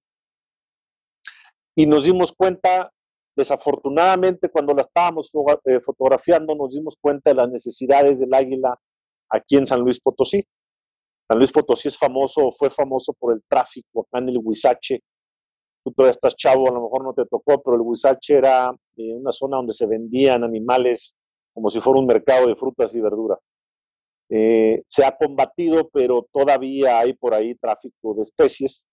Y 1.75 1.88
nos 1.88 2.03
dimos 2.06 2.34
cuenta 2.34 2.91
Desafortunadamente, 3.36 4.50
cuando 4.50 4.74
la 4.74 4.82
estábamos 4.82 5.32
eh, 5.66 5.80
fotografiando, 5.80 6.54
nos 6.56 6.74
dimos 6.74 6.98
cuenta 7.00 7.30
de 7.30 7.36
las 7.36 7.50
necesidades 7.50 8.20
del 8.20 8.34
águila 8.34 8.78
aquí 9.30 9.58
en 9.58 9.66
San 9.66 9.80
Luis 9.80 10.00
Potosí. 10.00 10.46
San 11.28 11.38
Luis 11.38 11.52
Potosí 11.52 11.88
es 11.88 11.98
famoso, 11.98 12.52
fue 12.52 12.70
famoso 12.70 13.14
por 13.14 13.34
el 13.34 13.42
tráfico 13.48 14.02
acá 14.02 14.20
en 14.20 14.30
el 14.30 14.40
Huizache. 14.44 15.02
Tú 15.84 15.92
todavía 15.94 16.12
estás 16.12 16.36
chavo, 16.36 16.68
a 16.68 16.74
lo 16.74 16.84
mejor 16.84 17.04
no 17.04 17.14
te 17.14 17.26
tocó, 17.26 17.62
pero 17.64 17.76
el 17.76 17.82
Huizache 17.82 18.36
era 18.36 18.70
eh, 18.98 19.14
una 19.14 19.32
zona 19.32 19.58
donde 19.58 19.74
se 19.74 19.86
vendían 19.86 20.44
animales 20.44 21.16
como 21.54 21.70
si 21.70 21.80
fuera 21.80 22.00
un 22.00 22.06
mercado 22.06 22.48
de 22.48 22.56
frutas 22.56 22.94
y 22.96 23.02
verduras. 23.02 23.40
Eh, 24.30 24.84
se 24.86 25.06
ha 25.06 25.16
combatido, 25.16 25.90
pero 25.90 26.28
todavía 26.32 27.00
hay 27.00 27.14
por 27.14 27.34
ahí 27.34 27.56
tráfico 27.56 28.14
de 28.14 28.24
especies 28.24 28.88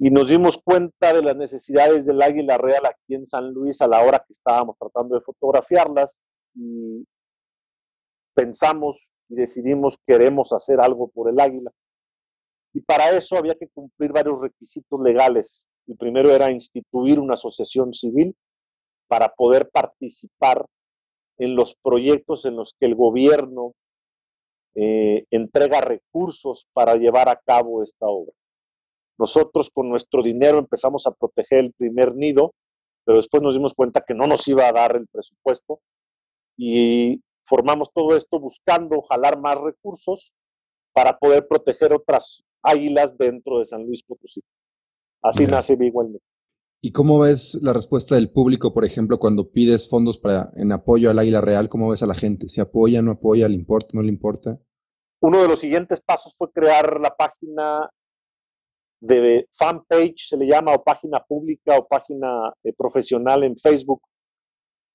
y 0.00 0.10
nos 0.10 0.28
dimos 0.28 0.58
cuenta 0.62 1.12
de 1.12 1.22
las 1.22 1.36
necesidades 1.36 2.06
del 2.06 2.22
águila 2.22 2.56
real 2.56 2.86
aquí 2.86 3.14
en 3.14 3.26
San 3.26 3.52
Luis 3.52 3.80
a 3.80 3.88
la 3.88 4.00
hora 4.02 4.18
que 4.18 4.32
estábamos 4.32 4.76
tratando 4.78 5.16
de 5.16 5.22
fotografiarlas 5.22 6.20
y 6.54 7.04
pensamos 8.34 9.10
y 9.28 9.34
decidimos 9.34 9.98
queremos 10.06 10.52
hacer 10.52 10.80
algo 10.80 11.08
por 11.08 11.28
el 11.28 11.40
águila. 11.40 11.72
Y 12.72 12.80
para 12.80 13.10
eso 13.10 13.36
había 13.36 13.56
que 13.56 13.68
cumplir 13.68 14.12
varios 14.12 14.40
requisitos 14.40 15.00
legales. 15.00 15.66
El 15.88 15.96
primero 15.96 16.30
era 16.30 16.50
instituir 16.50 17.18
una 17.18 17.34
asociación 17.34 17.92
civil 17.92 18.36
para 19.08 19.28
poder 19.34 19.68
participar 19.68 20.64
en 21.38 21.56
los 21.56 21.74
proyectos 21.74 22.44
en 22.44 22.56
los 22.56 22.72
que 22.78 22.86
el 22.86 22.94
gobierno 22.94 23.72
eh, 24.74 25.24
entrega 25.30 25.80
recursos 25.80 26.66
para 26.72 26.94
llevar 26.94 27.28
a 27.28 27.40
cabo 27.44 27.82
esta 27.82 28.06
obra. 28.06 28.32
Nosotros 29.18 29.70
con 29.72 29.88
nuestro 29.88 30.22
dinero 30.22 30.58
empezamos 30.58 31.06
a 31.06 31.12
proteger 31.12 31.58
el 31.58 31.72
primer 31.72 32.14
nido, 32.14 32.54
pero 33.04 33.16
después 33.16 33.42
nos 33.42 33.54
dimos 33.54 33.74
cuenta 33.74 34.04
que 34.06 34.14
no 34.14 34.26
nos 34.26 34.46
iba 34.48 34.68
a 34.68 34.72
dar 34.72 34.96
el 34.96 35.06
presupuesto 35.08 35.80
y 36.56 37.20
formamos 37.44 37.90
todo 37.92 38.16
esto 38.16 38.38
buscando 38.38 39.02
jalar 39.02 39.40
más 39.40 39.58
recursos 39.60 40.32
para 40.92 41.18
poder 41.18 41.46
proteger 41.48 41.92
otras 41.92 42.42
águilas 42.62 43.16
dentro 43.16 43.58
de 43.58 43.64
San 43.64 43.84
Luis 43.84 44.02
Potosí. 44.02 44.42
Así 45.22 45.46
nace 45.46 45.76
Big 45.76 45.92
¿Y 46.80 46.92
cómo 46.92 47.18
ves 47.18 47.58
la 47.60 47.72
respuesta 47.72 48.14
del 48.14 48.30
público, 48.30 48.72
por 48.72 48.84
ejemplo, 48.84 49.18
cuando 49.18 49.50
pides 49.50 49.88
fondos 49.88 50.18
para, 50.18 50.52
en 50.54 50.70
apoyo 50.70 51.10
al 51.10 51.18
águila 51.18 51.40
real? 51.40 51.68
¿Cómo 51.68 51.90
ves 51.90 52.04
a 52.04 52.06
la 52.06 52.14
gente? 52.14 52.48
¿Se 52.48 52.60
apoya, 52.60 53.02
no 53.02 53.12
apoya, 53.12 53.48
le 53.48 53.54
importa, 53.54 53.88
no 53.94 54.02
le 54.02 54.10
importa? 54.10 54.60
Uno 55.20 55.42
de 55.42 55.48
los 55.48 55.58
siguientes 55.58 56.00
pasos 56.00 56.34
fue 56.36 56.52
crear 56.52 57.00
la 57.00 57.16
página 57.16 57.90
de 59.00 59.46
fanpage, 59.52 60.28
se 60.28 60.36
le 60.36 60.46
llama, 60.46 60.74
o 60.74 60.82
página 60.82 61.22
pública 61.22 61.76
o 61.78 61.86
página 61.86 62.52
eh, 62.64 62.72
profesional 62.72 63.44
en 63.44 63.56
Facebook, 63.56 64.02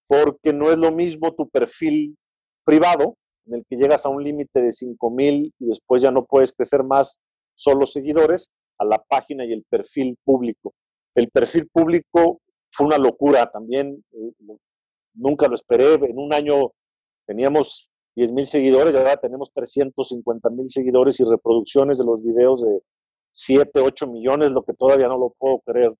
porque 0.07 0.53
no 0.53 0.72
es 0.72 0.77
lo 0.77 0.91
mismo 0.91 1.33
tu 1.33 1.50
perfil 1.50 2.17
privado, 2.65 3.17
en 3.45 3.55
el 3.55 3.65
que 3.69 3.75
llegas 3.75 4.05
a 4.05 4.10
un 4.10 4.24
límite 4.24 4.62
de 4.62 4.72
5 4.72 5.10
mil 5.10 5.53
y 5.60 5.65
después 5.65 6.01
ya 6.01 6.12
no 6.12 6.25
puedes 6.25 6.53
crecer 6.53 6.83
más 6.83 7.19
solo 7.55 7.86
seguidores, 7.86 8.50
a 8.79 8.86
la 8.86 8.98
página 8.98 9.45
y 9.45 9.53
el 9.53 9.63
perfil 9.69 10.17
público. 10.24 10.74
El 11.15 11.29
perfil 11.29 11.67
público 11.72 12.41
fue 12.72 12.88
una 12.88 12.98
locura 12.98 13.50
también, 13.51 14.03
eh, 14.12 14.55
nunca 15.13 15.48
lo 15.48 15.55
esperé, 15.55 15.93
en 15.93 16.17
un 16.17 16.33
año 16.33 16.72
teníamos 17.27 17.89
10 18.15 18.31
mil 18.33 18.45
seguidores 18.45 18.93
ahora 18.95 19.17
tenemos 19.17 19.51
350 19.53 20.50
mil 20.51 20.69
seguidores 20.69 21.19
y 21.19 21.24
reproducciones 21.24 21.98
de 21.98 22.05
los 22.05 22.22
videos 22.24 22.63
de 22.63 22.79
7, 23.33 23.81
8 23.81 24.07
millones, 24.07 24.51
lo 24.51 24.63
que 24.63 24.73
todavía 24.73 25.07
no 25.07 25.17
lo 25.17 25.33
puedo 25.37 25.59
creer. 25.65 25.93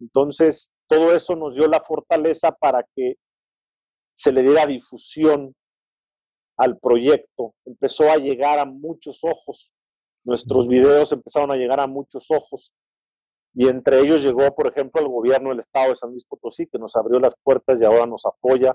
Entonces, 0.00 0.70
todo 0.88 1.14
eso 1.14 1.36
nos 1.36 1.54
dio 1.54 1.68
la 1.68 1.80
fortaleza 1.80 2.50
para 2.52 2.84
que 2.94 3.14
se 4.12 4.32
le 4.32 4.42
diera 4.42 4.66
difusión 4.66 5.54
al 6.56 6.78
proyecto. 6.78 7.54
Empezó 7.64 8.10
a 8.10 8.16
llegar 8.16 8.58
a 8.58 8.64
muchos 8.64 9.22
ojos. 9.22 9.72
Nuestros 10.24 10.68
videos 10.68 11.12
empezaron 11.12 11.50
a 11.52 11.56
llegar 11.56 11.80
a 11.80 11.86
muchos 11.86 12.30
ojos. 12.30 12.72
y 13.54 13.68
entre 13.68 14.00
ellos 14.00 14.22
llegó, 14.22 14.54
por 14.54 14.66
ejemplo, 14.66 15.02
el 15.02 15.08
gobierno 15.08 15.50
del 15.50 15.58
estado 15.58 15.90
de 15.90 15.96
San 15.96 16.10
Luis 16.10 16.24
Potosí, 16.24 16.66
que 16.66 16.78
nos 16.78 16.96
abrió 16.96 17.20
las 17.20 17.34
puertas 17.42 17.82
y 17.82 17.84
ahora 17.84 18.06
nos 18.06 18.24
apoya. 18.24 18.74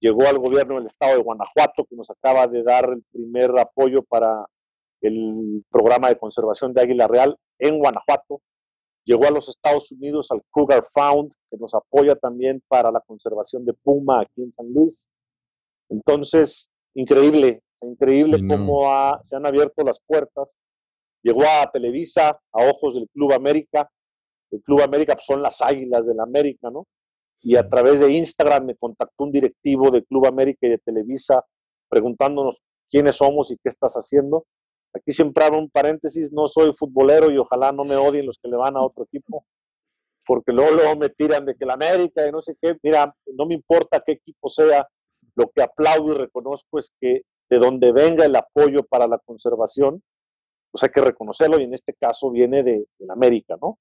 Llegó 0.00 0.26
al 0.26 0.38
gobierno 0.38 0.76
del 0.76 0.86
estado 0.86 1.12
de 1.16 1.22
Guanajuato, 1.22 1.84
que 1.84 1.94
nos 1.94 2.10
acaba 2.10 2.46
de 2.46 2.62
dar 2.62 2.88
el 2.88 3.02
primer 3.12 3.50
apoyo 3.58 4.02
para 4.02 4.46
el 5.00 5.64
programa 5.70 6.08
de 6.08 6.18
conservación 6.18 6.72
de 6.72 6.82
Águila 6.82 7.06
Real 7.06 7.36
en 7.58 7.78
Guanajuato. 7.78 8.40
Llegó 9.04 9.26
a 9.26 9.30
los 9.30 9.48
Estados 9.48 9.90
Unidos 9.92 10.30
al 10.30 10.42
Cougar 10.50 10.84
Found, 10.92 11.32
que 11.50 11.56
nos 11.56 11.74
apoya 11.74 12.14
también 12.16 12.62
para 12.68 12.90
la 12.90 13.00
conservación 13.00 13.64
de 13.64 13.72
Puma 13.72 14.20
aquí 14.20 14.42
en 14.42 14.52
San 14.52 14.72
Luis. 14.72 15.08
Entonces, 15.88 16.70
increíble, 16.94 17.62
increíble 17.80 18.38
cómo 18.46 18.86
se 19.22 19.36
han 19.36 19.46
abierto 19.46 19.82
las 19.82 19.98
puertas. 20.06 20.54
Llegó 21.22 21.42
a 21.42 21.70
Televisa, 21.72 22.30
a 22.52 22.70
ojos 22.70 22.94
del 22.94 23.08
Club 23.08 23.32
América. 23.32 23.90
El 24.50 24.62
Club 24.62 24.82
América 24.82 25.14
pues, 25.14 25.26
son 25.26 25.42
las 25.42 25.60
águilas 25.62 26.06
del 26.06 26.20
América, 26.20 26.70
¿no? 26.70 26.86
Y 27.40 27.56
a 27.56 27.68
través 27.68 28.00
de 28.00 28.12
Instagram 28.12 28.66
me 28.66 28.76
contactó 28.76 29.24
un 29.24 29.32
directivo 29.32 29.90
del 29.90 30.04
Club 30.04 30.26
América 30.26 30.66
y 30.66 30.70
de 30.70 30.78
Televisa 30.78 31.44
preguntándonos 31.88 32.62
quiénes 32.90 33.16
somos 33.16 33.50
y 33.50 33.56
qué 33.56 33.68
estás 33.68 33.94
haciendo. 33.94 34.44
Aquí 34.98 35.12
siempre 35.12 35.44
abro 35.44 35.58
un 35.58 35.70
paréntesis, 35.70 36.32
no 36.32 36.46
soy 36.46 36.72
futbolero 36.74 37.30
y 37.30 37.38
ojalá 37.38 37.72
no 37.72 37.84
me 37.84 37.96
odien 37.96 38.26
los 38.26 38.38
que 38.38 38.48
le 38.48 38.56
van 38.56 38.76
a 38.76 38.82
otro 38.82 39.04
equipo, 39.04 39.44
porque 40.26 40.52
luego, 40.52 40.96
me 40.96 41.08
tiran 41.08 41.46
de 41.46 41.54
que 41.54 41.64
la 41.64 41.74
América 41.74 42.26
y 42.26 42.32
no 42.32 42.42
sé 42.42 42.56
qué. 42.60 42.76
Mira, 42.82 43.14
no 43.34 43.46
me 43.46 43.54
importa 43.54 44.02
qué 44.04 44.12
equipo 44.12 44.50
sea, 44.50 44.86
lo 45.34 45.48
que 45.48 45.62
aplaudo 45.62 46.12
y 46.12 46.18
reconozco 46.18 46.78
es 46.78 46.92
que 47.00 47.22
de 47.48 47.58
donde 47.58 47.92
venga 47.92 48.26
el 48.26 48.36
apoyo 48.36 48.84
para 48.84 49.06
la 49.06 49.18
conservación, 49.18 50.02
pues 50.70 50.82
hay 50.82 50.90
que 50.90 51.00
reconocerlo 51.00 51.58
y 51.58 51.64
en 51.64 51.72
este 51.72 51.94
caso 51.94 52.30
viene 52.30 52.62
de, 52.62 52.86
la 52.98 53.14
América, 53.14 53.56
¿no? 53.60 53.78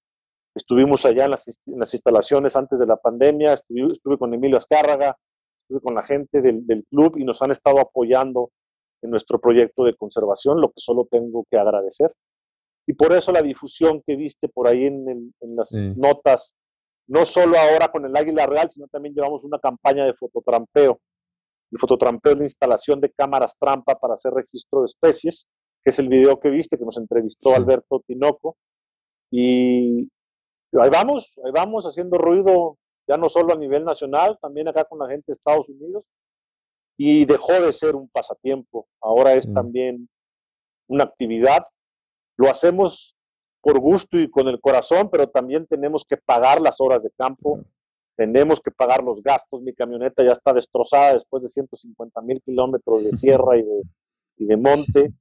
Estuvimos 0.56 1.06
allá 1.06 1.26
en 1.26 1.32
las, 1.32 1.48
instalaciones 1.94 2.56
antes 2.56 2.80
de 2.80 2.88
la 2.88 2.98
pandemia, 2.98 3.54
estuve, 3.54 4.18
con 4.18 4.34
Emilio 4.34 4.58
Azcárraga, 4.58 5.18
estuve 5.58 5.82
con 5.82 5.96
la 5.96 6.02
gente 6.02 6.42
del, 6.42 6.66
del 6.66 6.86
club 6.86 7.18
y 7.18 7.26
nos 7.26 7.42
han 7.42 7.52
estado 7.52 7.80
apoyando 7.80 8.52
en 9.02 9.12
nuestro 9.12 9.40
proyecto 9.40 9.84
de 9.84 9.96
conservación, 9.96 10.62
lo 10.62 10.70
que 10.70 10.80
solo 10.80 11.08
tengo 11.10 11.46
que 11.50 11.58
agradecer. 11.58 12.14
Y 12.88 12.94
por 12.94 13.12
eso 13.14 13.32
la 13.32 13.42
difusión 13.42 14.02
que 14.06 14.16
viste 14.16 14.48
por 14.48 14.68
ahí 14.68 14.86
en, 14.86 15.34
las 15.42 15.72
notas, 15.74 16.56
no 17.08 17.26
solo 17.26 17.58
ahora 17.58 17.90
con 17.90 18.06
el 18.06 18.16
Águila 18.16 18.46
Real, 18.46 18.70
sino 18.72 18.88
también 18.88 19.14
llevamos 19.14 19.44
una 19.44 19.60
campaña 19.60 20.06
de 20.06 20.14
fototrampeo. 20.14 21.00
El 21.72 21.80
fototrampeo 21.80 22.32
es 22.32 22.38
la 22.38 22.46
instalación 22.46 23.02
de 23.02 23.12
cámaras 23.12 23.56
trampa 23.60 23.96
para 23.96 24.14
hacer 24.14 24.34
registro 24.34 24.80
de 24.80 24.86
especies, 24.86 25.48
que 25.84 25.90
es 25.90 26.00
el 26.00 26.08
video 26.08 26.40
que 26.40 26.50
viste, 26.50 26.78
que 26.78 26.86
nos 26.86 26.98
entrevistó 26.98 27.54
Alberto 27.54 28.02
Tinoco. 28.08 28.56
Y 29.30 30.10
ahí 30.80 30.90
vamos, 30.90 31.38
ahí 31.44 31.52
vamos 31.54 31.86
haciendo 31.86 32.18
ruido, 32.18 32.78
ya 33.06 33.18
no 33.18 33.28
solo 33.28 33.54
a 33.54 33.58
nivel 33.58 33.84
nacional, 33.84 34.38
también 34.42 34.70
acá 34.70 34.86
con 34.86 35.00
la 35.00 35.10
gente 35.10 35.26
de 35.28 35.34
Estados 35.34 35.68
Unidos 35.68 36.06
y 36.98 37.26
dejó 37.26 37.54
de 37.54 37.72
ser 37.72 37.96
un 37.96 38.10
pasatiempo, 38.10 38.88
ahora 39.00 39.34
es 39.34 39.52
también 39.54 40.10
una 40.88 41.04
actividad. 41.04 41.64
Lo 42.38 42.50
hacemos 42.50 43.16
por 43.62 43.80
gusto 43.80 44.18
y 44.18 44.30
con 44.30 44.48
el 44.48 44.60
corazón, 44.60 45.10
pero 45.12 45.28
también 45.30 45.68
tenemos 45.68 46.04
que 46.06 46.18
pagar 46.18 46.60
las 46.60 46.82
horas 46.82 47.04
de 47.04 47.12
campo, 47.12 47.64
tenemos 48.16 48.60
que 48.60 48.72
pagar 48.72 49.04
los 49.04 49.22
gastos. 49.22 49.62
Mi 49.62 49.74
camioneta 49.74 50.24
ya 50.24 50.32
está 50.32 50.54
destrozada 50.54 51.14
después 51.14 51.44
de 51.44 51.50
150 51.50 52.20
mil 52.22 52.42
kilómetros 52.42 53.04
de 53.04 53.12
sierra 53.12 53.58
y 53.58 53.64
de, 53.64 53.82
y 54.38 54.46
de 54.46 54.58
monte. 54.58 55.14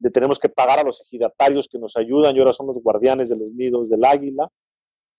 Le 0.00 0.10
tenemos 0.10 0.38
que 0.38 0.48
pagar 0.48 0.78
a 0.78 0.82
los 0.82 1.02
ejidatarios 1.02 1.68
que 1.68 1.78
nos 1.78 1.96
ayudan 1.96 2.34
y 2.34 2.38
ahora 2.38 2.54
son 2.54 2.68
los 2.68 2.78
guardianes 2.82 3.28
de 3.28 3.36
los 3.36 3.52
nidos 3.52 3.90
del 3.90 4.04
águila. 4.04 4.48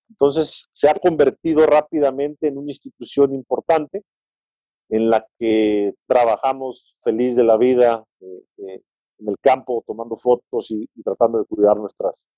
Entonces 0.09 0.67
se 0.71 0.89
ha 0.89 0.95
convertido 0.95 1.65
rápidamente 1.65 2.47
en 2.47 2.57
una 2.57 2.71
institución 2.71 3.33
importante 3.33 4.03
en 4.93 5.09
la 5.09 5.25
que 5.39 5.93
trabajamos 6.07 6.95
feliz 7.03 7.35
de 7.35 7.43
la 7.43 7.57
vida 7.57 8.03
eh, 8.21 8.25
eh, 8.59 8.81
en 9.17 9.27
el 9.27 9.35
campo, 9.41 9.83
tomando 9.87 10.15
fotos 10.15 10.69
y, 10.69 10.87
tratando 11.03 11.39
de 11.39 11.45
cuidar 11.45 11.77
nuestras, 11.77 12.29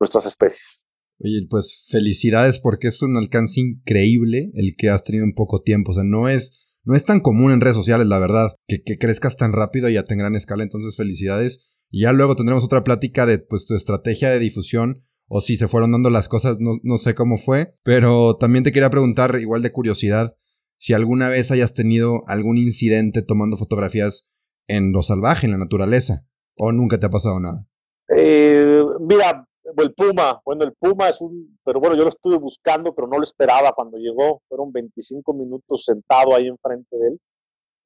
nuestras 0.00 0.26
especies. 0.26 0.88
Oye, 1.20 1.46
pues 1.48 1.86
felicidades 1.88 2.58
porque 2.58 2.88
es 2.88 3.00
un 3.02 3.16
alcance 3.16 3.60
increíble 3.60 4.50
el 4.54 4.74
que 4.76 4.90
has 4.90 5.04
tenido 5.04 5.24
en 5.24 5.34
poco 5.34 5.62
tiempo. 5.62 5.92
O 5.92 5.94
sea, 5.94 6.02
no 6.02 6.28
es, 6.28 6.60
no 6.82 6.96
es 6.96 7.04
tan 7.04 7.20
común 7.20 7.52
en 7.52 7.60
redes 7.60 7.76
sociales, 7.76 8.08
la 8.08 8.18
verdad, 8.18 8.50
que, 8.66 8.82
crezcas 8.98 9.36
tan 9.36 9.52
rápido 9.52 9.88
y 9.88 9.96
a 9.96 10.04
tan 10.04 10.18
gran 10.18 10.34
escala. 10.34 10.64
Entonces, 10.64 10.96
felicidades. 10.96 11.70
Y 11.88 12.02
ya 12.02 12.12
luego 12.12 12.34
tendremos 12.34 12.64
otra 12.64 12.82
plática 12.82 13.26
de 13.26 13.38
pues, 13.38 13.64
tu 13.64 13.76
estrategia 13.76 14.30
de 14.30 14.40
difusión 14.40 15.04
o 15.28 15.40
si 15.40 15.56
se 15.56 15.68
fueron 15.68 15.92
dando 15.92 16.10
las 16.10 16.26
cosas, 16.28 16.56
no, 16.58 16.72
no 16.82 16.98
sé 16.98 17.14
cómo 17.14 17.38
fue. 17.38 17.76
Pero 17.84 18.36
también 18.38 18.64
te 18.64 18.72
quería 18.72 18.90
preguntar, 18.90 19.38
igual 19.40 19.62
de 19.62 19.70
curiosidad, 19.70 20.34
si 20.82 20.94
alguna 20.94 21.28
vez 21.28 21.52
hayas 21.52 21.74
tenido 21.74 22.24
algún 22.26 22.58
incidente 22.58 23.22
tomando 23.22 23.56
fotografías 23.56 24.28
en 24.66 24.92
lo 24.92 25.02
salvaje, 25.02 25.46
en 25.46 25.52
la 25.52 25.58
naturaleza, 25.58 26.26
o 26.56 26.72
nunca 26.72 26.98
te 26.98 27.06
ha 27.06 27.08
pasado 27.08 27.38
nada. 27.38 27.64
Eh, 28.08 28.82
mira, 28.98 29.46
el 29.76 29.94
Puma, 29.94 30.40
bueno, 30.44 30.64
el 30.64 30.72
Puma 30.72 31.08
es 31.08 31.20
un, 31.20 31.56
pero 31.64 31.78
bueno, 31.78 31.94
yo 31.94 32.02
lo 32.02 32.08
estuve 32.08 32.36
buscando, 32.36 32.92
pero 32.96 33.06
no 33.06 33.18
lo 33.18 33.22
esperaba 33.22 33.72
cuando 33.74 33.96
llegó, 33.96 34.42
fueron 34.48 34.72
25 34.72 35.32
minutos 35.34 35.84
sentado 35.84 36.34
ahí 36.34 36.48
enfrente 36.48 36.96
de 36.98 37.06
él. 37.10 37.20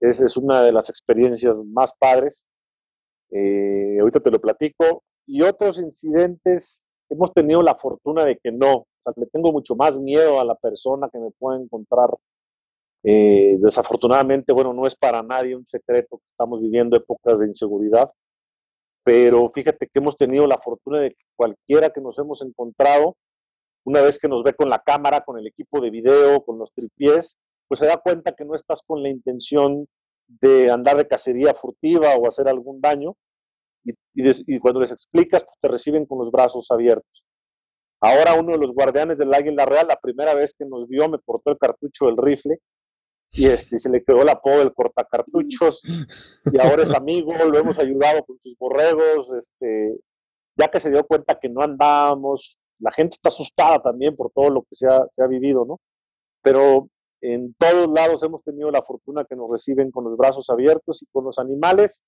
Esa 0.00 0.24
es 0.24 0.38
una 0.38 0.62
de 0.62 0.72
las 0.72 0.88
experiencias 0.88 1.62
más 1.66 1.92
padres. 1.98 2.48
Eh, 3.30 3.98
ahorita 4.00 4.20
te 4.20 4.30
lo 4.30 4.40
platico. 4.40 5.02
Y 5.26 5.42
otros 5.42 5.78
incidentes, 5.78 6.86
hemos 7.10 7.30
tenido 7.34 7.60
la 7.60 7.74
fortuna 7.74 8.24
de 8.24 8.38
que 8.42 8.52
no. 8.52 8.74
O 8.74 8.86
sea, 9.04 9.12
le 9.16 9.26
tengo 9.26 9.52
mucho 9.52 9.76
más 9.76 9.98
miedo 9.98 10.40
a 10.40 10.44
la 10.46 10.54
persona 10.54 11.10
que 11.12 11.18
me 11.18 11.30
pueda 11.38 11.60
encontrar 11.60 12.08
eh, 13.02 13.56
desafortunadamente, 13.60 14.52
bueno, 14.52 14.72
no 14.72 14.86
es 14.86 14.96
para 14.96 15.22
nadie 15.22 15.54
un 15.56 15.66
secreto 15.66 16.18
que 16.18 16.26
estamos 16.26 16.60
viviendo 16.60 16.96
épocas 16.96 17.40
de 17.40 17.46
inseguridad, 17.46 18.10
pero 19.04 19.48
fíjate 19.50 19.86
que 19.86 19.98
hemos 20.00 20.16
tenido 20.16 20.46
la 20.46 20.58
fortuna 20.58 21.00
de 21.00 21.10
que 21.10 21.24
cualquiera 21.36 21.90
que 21.90 22.00
nos 22.00 22.18
hemos 22.18 22.42
encontrado, 22.42 23.16
una 23.84 24.00
vez 24.00 24.18
que 24.18 24.28
nos 24.28 24.42
ve 24.42 24.52
con 24.54 24.68
la 24.68 24.80
cámara, 24.80 25.20
con 25.20 25.38
el 25.38 25.46
equipo 25.46 25.80
de 25.80 25.90
video, 25.90 26.44
con 26.44 26.58
los 26.58 26.72
tripiés, 26.72 27.38
pues 27.68 27.78
se 27.78 27.86
da 27.86 27.96
cuenta 27.98 28.34
que 28.34 28.44
no 28.44 28.54
estás 28.54 28.82
con 28.82 29.02
la 29.02 29.08
intención 29.08 29.86
de 30.26 30.70
andar 30.70 30.96
de 30.96 31.06
cacería 31.06 31.54
furtiva 31.54 32.16
o 32.16 32.26
hacer 32.26 32.48
algún 32.48 32.80
daño, 32.80 33.14
y, 33.84 33.92
y 34.14 34.58
cuando 34.58 34.80
les 34.80 34.90
explicas, 34.90 35.44
pues 35.44 35.56
te 35.60 35.68
reciben 35.68 36.06
con 36.06 36.18
los 36.18 36.32
brazos 36.32 36.68
abiertos. 36.72 37.22
Ahora 38.00 38.34
uno 38.34 38.52
de 38.52 38.58
los 38.58 38.72
guardianes 38.72 39.18
del 39.18 39.32
Águila 39.32 39.64
Real, 39.64 39.86
la 39.86 39.96
primera 39.96 40.34
vez 40.34 40.54
que 40.58 40.64
nos 40.64 40.88
vio, 40.88 41.08
me 41.08 41.18
portó 41.18 41.52
el 41.52 41.58
cartucho 41.58 42.06
del 42.06 42.16
rifle 42.16 42.58
y 43.36 43.46
este, 43.46 43.78
se 43.78 43.90
le 43.90 44.02
quedó 44.02 44.22
el 44.22 44.28
apodo 44.30 44.58
del 44.58 44.72
cortacartuchos 44.72 45.82
y 45.84 46.60
ahora 46.60 46.82
es 46.82 46.94
amigo, 46.94 47.32
lo 47.34 47.58
hemos 47.58 47.78
ayudado 47.78 48.24
con 48.24 48.38
sus 48.42 48.56
borregos, 48.58 49.28
este, 49.36 49.98
ya 50.56 50.68
que 50.68 50.80
se 50.80 50.90
dio 50.90 51.04
cuenta 51.04 51.38
que 51.38 51.48
no 51.48 51.60
andábamos, 51.60 52.58
la 52.78 52.90
gente 52.90 53.14
está 53.14 53.28
asustada 53.28 53.80
también 53.82 54.16
por 54.16 54.30
todo 54.32 54.50
lo 54.50 54.62
que 54.62 54.74
se 54.74 54.88
ha, 54.88 55.06
se 55.10 55.22
ha 55.22 55.26
vivido, 55.26 55.64
¿no? 55.66 55.80
Pero 56.42 56.88
en 57.20 57.54
todos 57.58 57.88
lados 57.94 58.22
hemos 58.22 58.42
tenido 58.42 58.70
la 58.70 58.82
fortuna 58.82 59.24
que 59.24 59.36
nos 59.36 59.50
reciben 59.50 59.90
con 59.90 60.04
los 60.04 60.16
brazos 60.16 60.48
abiertos 60.48 61.02
y 61.02 61.06
con 61.12 61.24
los 61.24 61.38
animales, 61.38 62.04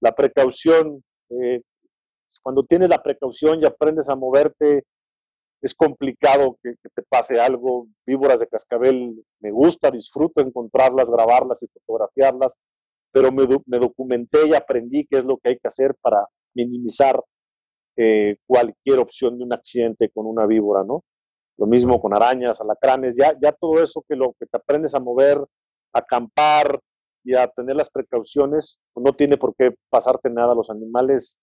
la 0.00 0.12
precaución, 0.12 1.02
eh, 1.30 1.62
cuando 2.42 2.64
tienes 2.64 2.88
la 2.88 3.02
precaución 3.02 3.60
y 3.60 3.66
aprendes 3.66 4.08
a 4.08 4.16
moverte 4.16 4.84
es 5.62 5.74
complicado 5.74 6.58
que, 6.62 6.74
te 6.94 7.02
pase 7.02 7.40
algo. 7.40 7.86
Víboras 8.04 8.40
de 8.40 8.48
cascabel 8.48 9.24
me 9.40 9.52
gusta, 9.52 9.90
disfruto 9.90 10.40
encontrarlas, 10.40 11.08
grabarlas 11.08 11.62
y 11.62 11.68
fotografiarlas, 11.68 12.58
pero 13.12 13.30
me, 13.30 13.46
documenté 13.78 14.48
y 14.48 14.54
aprendí 14.54 15.06
qué 15.06 15.18
es 15.18 15.24
lo 15.24 15.38
que 15.38 15.50
hay 15.50 15.58
que 15.58 15.68
hacer 15.68 15.94
para 16.00 16.26
minimizar 16.54 17.22
eh, 17.96 18.36
cualquier 18.46 18.98
opción 18.98 19.38
de 19.38 19.44
un 19.44 19.52
accidente 19.52 20.10
con 20.10 20.26
una 20.26 20.46
víbora, 20.46 20.82
¿no? 20.82 21.04
Lo 21.58 21.66
mismo 21.66 22.00
con 22.00 22.14
arañas, 22.14 22.60
alacranes, 22.60 23.14
ya, 23.16 23.38
ya 23.40 23.52
todo 23.52 23.80
eso 23.80 24.04
que 24.08 24.16
lo 24.16 24.34
que 24.40 24.46
te 24.46 24.56
aprendes 24.56 24.94
a 24.94 25.00
mover, 25.00 25.38
a 25.92 25.98
acampar 26.00 26.80
y 27.22 27.36
a 27.36 27.46
tener 27.46 27.76
las 27.76 27.90
precauciones, 27.90 28.80
pues 28.92 29.04
no 29.04 29.12
tiene 29.12 29.36
por 29.36 29.54
qué 29.54 29.74
pasarte 29.90 30.28
nada. 30.28 30.54
Los 30.54 30.70
animales 30.70 31.38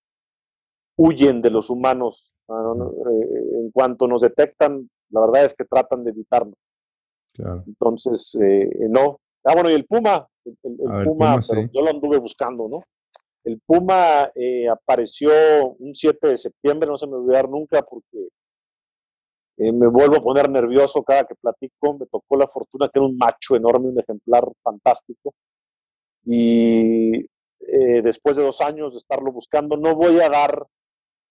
huyen 0.98 1.42
de 1.42 1.52
los 1.52 1.70
humanos. 1.70 2.34
Eh, 2.50 3.60
en 3.62 3.72
cuanto 3.72 4.08
nos 4.08 4.22
detectan, 4.22 4.90
la 5.12 5.22
verdad 5.22 5.46
es 5.46 5.54
que 5.54 5.66
tratan 5.66 6.04
de 6.04 6.12
evitarlo. 6.12 6.54
Entonces, 7.68 8.38
eh, 8.42 8.70
no. 8.90 9.20
Ah, 9.44 9.54
bueno, 9.54 9.70
y 9.70 9.74
el 9.74 9.86
Puma, 9.86 10.28
el, 10.44 11.06
Puma, 11.06 11.40
pero 11.48 11.70
yo 11.72 11.82
lo 11.82 11.90
anduve 11.90 12.18
buscando, 12.18 12.68
¿no? 12.68 12.82
El 13.44 13.62
Puma 13.66 14.32
eh, 14.36 14.68
apareció 14.68 15.30
un 15.80 15.96
7 15.96 16.28
de 16.28 16.38
septiembre, 16.38 16.90
no 16.90 16.98
se 16.98 17.08
me 17.08 17.16
olvidar 17.16 17.48
nunca 17.48 17.82
porque 17.82 18.28
me 19.58 19.88
vuelvo 19.88 20.18
a 20.18 20.22
poner 20.22 20.50
nervioso 20.50 21.04
cada 21.04 21.26
que 21.26 21.36
platico. 21.36 21.98
Me 21.98 22.06
tocó 22.08 22.36
la 22.36 22.48
fortuna 22.48 22.90
que 22.92 23.00
era 23.00 23.06
un 23.06 23.18
macho 23.18 23.56
enorme, 23.56 23.90
un 23.90 24.00
ejemplar 24.00 24.46
fantástico. 24.64 25.34
Y 26.26 27.26
después 28.04 28.38
de 28.38 28.44
dos 28.44 28.62
años 28.62 28.94
de 28.94 29.00
estarlo 29.00 29.32
buscando, 29.32 29.78
no 29.78 29.96
voy 29.96 30.20
a 30.20 30.30
dar 30.30 30.66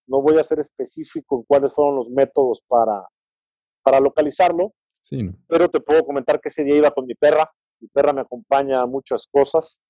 No 0.08 0.20
voy 0.20 0.38
a 0.38 0.42
ser 0.42 0.58
específico 0.58 1.36
en 1.36 1.42
cuáles 1.44 1.72
fueron 1.72 1.96
los 1.96 2.10
métodos 2.10 2.62
para, 2.66 3.06
para 3.82 4.00
localizarlo, 4.00 4.72
sí, 5.00 5.30
pero 5.46 5.68
te 5.68 5.80
puedo 5.80 6.04
comentar 6.04 6.40
que 6.40 6.48
ese 6.48 6.64
día 6.64 6.76
iba 6.76 6.90
con 6.90 7.06
mi 7.06 7.14
perra. 7.14 7.48
Mi 7.80 7.88
perra 7.88 8.12
me 8.12 8.22
acompaña 8.22 8.80
a 8.80 8.86
muchas 8.86 9.26
cosas. 9.30 9.80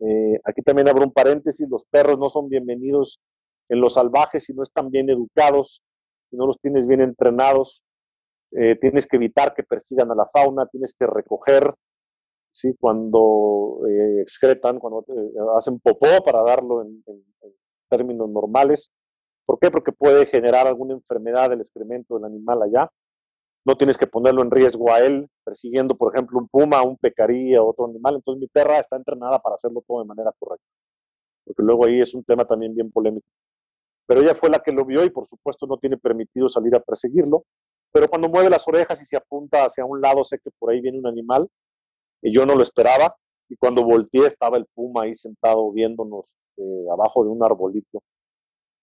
Eh, 0.00 0.40
aquí 0.44 0.62
también 0.62 0.88
abro 0.88 1.04
un 1.04 1.12
paréntesis, 1.12 1.68
los 1.70 1.84
perros 1.84 2.18
no 2.18 2.28
son 2.28 2.48
bienvenidos 2.48 3.20
en 3.68 3.80
los 3.80 3.94
salvajes 3.94 4.44
si 4.44 4.52
no 4.52 4.62
están 4.62 4.90
bien 4.90 5.08
educados, 5.08 5.82
si 6.30 6.36
no 6.36 6.46
los 6.46 6.58
tienes 6.60 6.86
bien 6.86 7.00
entrenados. 7.00 7.82
Eh, 8.52 8.76
tienes 8.76 9.06
que 9.06 9.16
evitar 9.16 9.54
que 9.54 9.62
persigan 9.62 10.10
a 10.10 10.14
la 10.14 10.26
fauna, 10.26 10.66
tienes 10.66 10.94
que 10.98 11.06
recoger, 11.06 11.74
¿sí? 12.50 12.74
cuando 12.78 13.80
eh, 13.88 14.20
excretan, 14.22 14.78
cuando 14.78 15.04
hacen 15.56 15.80
popó, 15.80 16.22
para 16.24 16.42
darlo 16.42 16.82
en, 16.82 17.02
términos 17.88 18.28
normales. 18.28 18.92
¿Por 19.46 19.58
qué? 19.60 19.70
Porque 19.70 19.92
puede 19.92 20.26
generar 20.26 20.66
alguna 20.66 20.94
enfermedad 20.94 21.50
del 21.50 21.60
excremento 21.60 22.16
del 22.16 22.24
animal 22.24 22.62
allá. 22.62 22.90
No 23.64 23.76
tienes 23.76 23.96
que 23.96 24.06
ponerlo 24.06 24.42
en 24.42 24.50
riesgo 24.50 24.92
a 24.92 25.00
él, 25.00 25.28
persiguiendo, 25.44 25.96
por 25.96 26.14
ejemplo, 26.14 26.38
un 26.38 26.48
puma, 26.48 26.82
un 26.82 26.96
pecarí 26.96 27.56
o 27.56 27.66
otro 27.66 27.86
animal. 27.86 28.16
Entonces 28.16 28.40
mi 28.40 28.48
perra 28.48 28.80
está 28.80 28.96
entrenada 28.96 29.38
para 29.38 29.54
hacerlo 29.54 29.82
todo 29.86 30.00
de 30.00 30.06
manera 30.06 30.32
correcta. 30.38 30.66
Porque 31.44 31.62
luego 31.62 31.86
ahí 31.86 32.00
es 32.00 32.14
un 32.14 32.24
tema 32.24 32.44
también 32.44 32.74
bien 32.74 32.90
polémico. 32.90 33.26
Pero 34.06 34.20
ella 34.20 34.34
fue 34.34 34.50
la 34.50 34.60
que 34.60 34.72
lo 34.72 34.84
vio 34.84 35.04
y 35.04 35.10
por 35.10 35.26
supuesto 35.26 35.66
no 35.66 35.78
tiene 35.78 35.96
permitido 35.96 36.48
salir 36.48 36.74
a 36.74 36.80
perseguirlo. 36.80 37.44
Pero 37.92 38.08
cuando 38.08 38.28
mueve 38.28 38.50
las 38.50 38.66
orejas 38.68 39.00
y 39.00 39.04
se 39.04 39.16
apunta 39.16 39.64
hacia 39.64 39.84
un 39.84 40.00
lado, 40.00 40.22
sé 40.24 40.38
que 40.38 40.50
por 40.58 40.70
ahí 40.70 40.80
viene 40.80 40.98
un 40.98 41.06
animal 41.06 41.48
y 42.22 42.32
yo 42.32 42.46
no 42.46 42.54
lo 42.54 42.62
esperaba. 42.62 43.16
Y 43.48 43.56
cuando 43.56 43.84
volteé 43.84 44.26
estaba 44.26 44.56
el 44.56 44.66
puma 44.74 45.04
ahí 45.04 45.14
sentado 45.14 45.70
viéndonos 45.72 46.34
eh, 46.56 46.86
abajo 46.92 47.24
de 47.24 47.30
un 47.30 47.42
arbolito. 47.44 48.02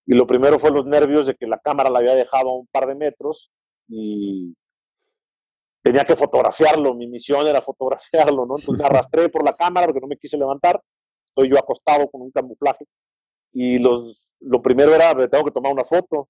Y 0.06 0.16
lo 0.16 0.28
primero 0.28 0.60
fue 0.60 0.72
los 0.72 0.86
nervios 0.86 1.28
de 1.28 1.36
que 1.36 1.48
la 1.48 1.60
cámara 1.60 1.90
la 1.90 2.00
había 2.00 2.16
dejado 2.16 2.50
a 2.50 2.58
un 2.58 2.68
par 2.68 2.88
de 2.88 2.96
metros 2.96 3.52
y 3.88 4.56
tenía 5.82 6.04
que 6.04 6.16
fotografiarlo. 6.16 6.94
Mi 6.94 7.08
misión 7.08 7.48
era 7.48 7.62
fotografiarlo, 7.62 8.46
¿no? 8.46 8.58
Entonces 8.58 8.78
me 8.78 8.86
arrastré 8.86 9.30
por 9.30 9.46
la 9.46 9.56
cámara 9.56 9.88
porque 9.88 10.02
no 10.02 10.08
me 10.08 10.18
quise 10.18 10.38
levantar. 10.38 10.82
Estoy 11.26 11.50
yo 11.50 11.58
acostado 11.58 12.10
con 12.10 12.22
un 12.22 12.32
camuflaje. 12.32 12.86
Y 13.54 13.78
los, 13.78 14.36
lo 14.40 14.62
primero 14.62 14.94
era, 14.94 15.14
tengo 15.30 15.46
que 15.46 15.52
tomar 15.52 15.72
una 15.72 15.86
foto. 15.86 16.30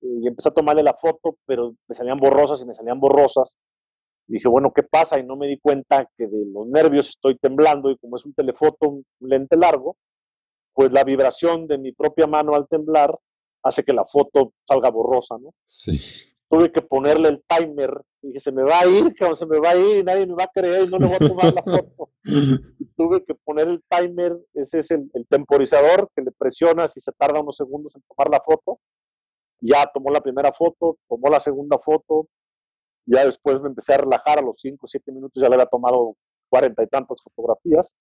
Y 0.00 0.28
empecé 0.28 0.50
a 0.50 0.54
tomarle 0.54 0.82
la 0.82 0.94
foto, 0.94 1.36
pero 1.44 1.74
me 1.88 1.94
salían 1.94 2.18
borrosas 2.18 2.62
y 2.62 2.66
me 2.66 2.74
salían 2.74 3.00
borrosas 3.00 3.58
dije, 4.28 4.48
bueno, 4.48 4.72
¿qué 4.74 4.82
pasa? 4.82 5.18
Y 5.18 5.24
no 5.24 5.36
me 5.36 5.46
di 5.46 5.58
cuenta 5.58 6.08
que 6.16 6.26
de 6.26 6.46
los 6.46 6.66
nervios 6.66 7.08
estoy 7.08 7.36
temblando 7.36 7.90
y 7.90 7.96
como 7.96 8.16
es 8.16 8.26
un 8.26 8.34
telefoto, 8.34 8.88
un 8.88 9.04
lente 9.20 9.56
largo, 9.56 9.96
pues 10.72 10.92
la 10.92 11.04
vibración 11.04 11.66
de 11.66 11.78
mi 11.78 11.92
propia 11.92 12.26
mano 12.26 12.54
al 12.54 12.68
temblar 12.68 13.18
hace 13.62 13.82
que 13.82 13.92
la 13.92 14.04
foto 14.04 14.52
salga 14.66 14.90
borrosa, 14.90 15.36
¿no? 15.38 15.52
Sí. 15.66 16.00
Tuve 16.48 16.72
que 16.72 16.80
ponerle 16.80 17.28
el 17.28 17.44
timer. 17.46 18.00
Dije, 18.22 18.40
se 18.40 18.52
me 18.52 18.62
va 18.62 18.80
a 18.80 18.86
ir, 18.86 19.14
se 19.34 19.46
me 19.46 19.58
va 19.58 19.70
a 19.70 19.76
ir, 19.76 19.98
y 19.98 20.04
nadie 20.04 20.26
me 20.26 20.34
va 20.34 20.44
a 20.44 20.50
creer 20.52 20.86
y 20.86 20.90
no 20.90 20.98
le 20.98 21.06
voy 21.06 21.16
a 21.16 21.28
tomar 21.28 21.54
la 21.54 21.62
foto. 21.62 22.10
tuve 22.96 23.24
que 23.24 23.34
poner 23.34 23.68
el 23.68 23.82
timer, 23.88 24.36
ese 24.54 24.78
es 24.78 24.90
el, 24.90 25.10
el 25.14 25.26
temporizador 25.26 26.10
que 26.14 26.22
le 26.22 26.32
presionas 26.32 26.96
y 26.96 27.00
se 27.00 27.12
tarda 27.12 27.40
unos 27.40 27.56
segundos 27.56 27.94
en 27.94 28.02
tomar 28.08 28.30
la 28.30 28.40
foto. 28.40 28.80
Ya 29.60 29.86
tomó 29.92 30.10
la 30.10 30.20
primera 30.20 30.52
foto, 30.52 30.98
tomó 31.08 31.28
la 31.30 31.40
segunda 31.40 31.78
foto, 31.78 32.28
ya 33.06 33.24
después 33.24 33.60
me 33.60 33.68
empecé 33.68 33.94
a 33.94 33.98
relajar, 33.98 34.38
a 34.38 34.42
los 34.42 34.60
5 34.60 34.84
o 34.84 34.86
7 34.86 35.12
minutos 35.12 35.42
ya 35.42 35.48
le 35.48 35.54
había 35.54 35.66
tomado 35.66 36.14
cuarenta 36.50 36.82
y 36.82 36.86
tantas 36.86 37.22
fotografías. 37.22 37.94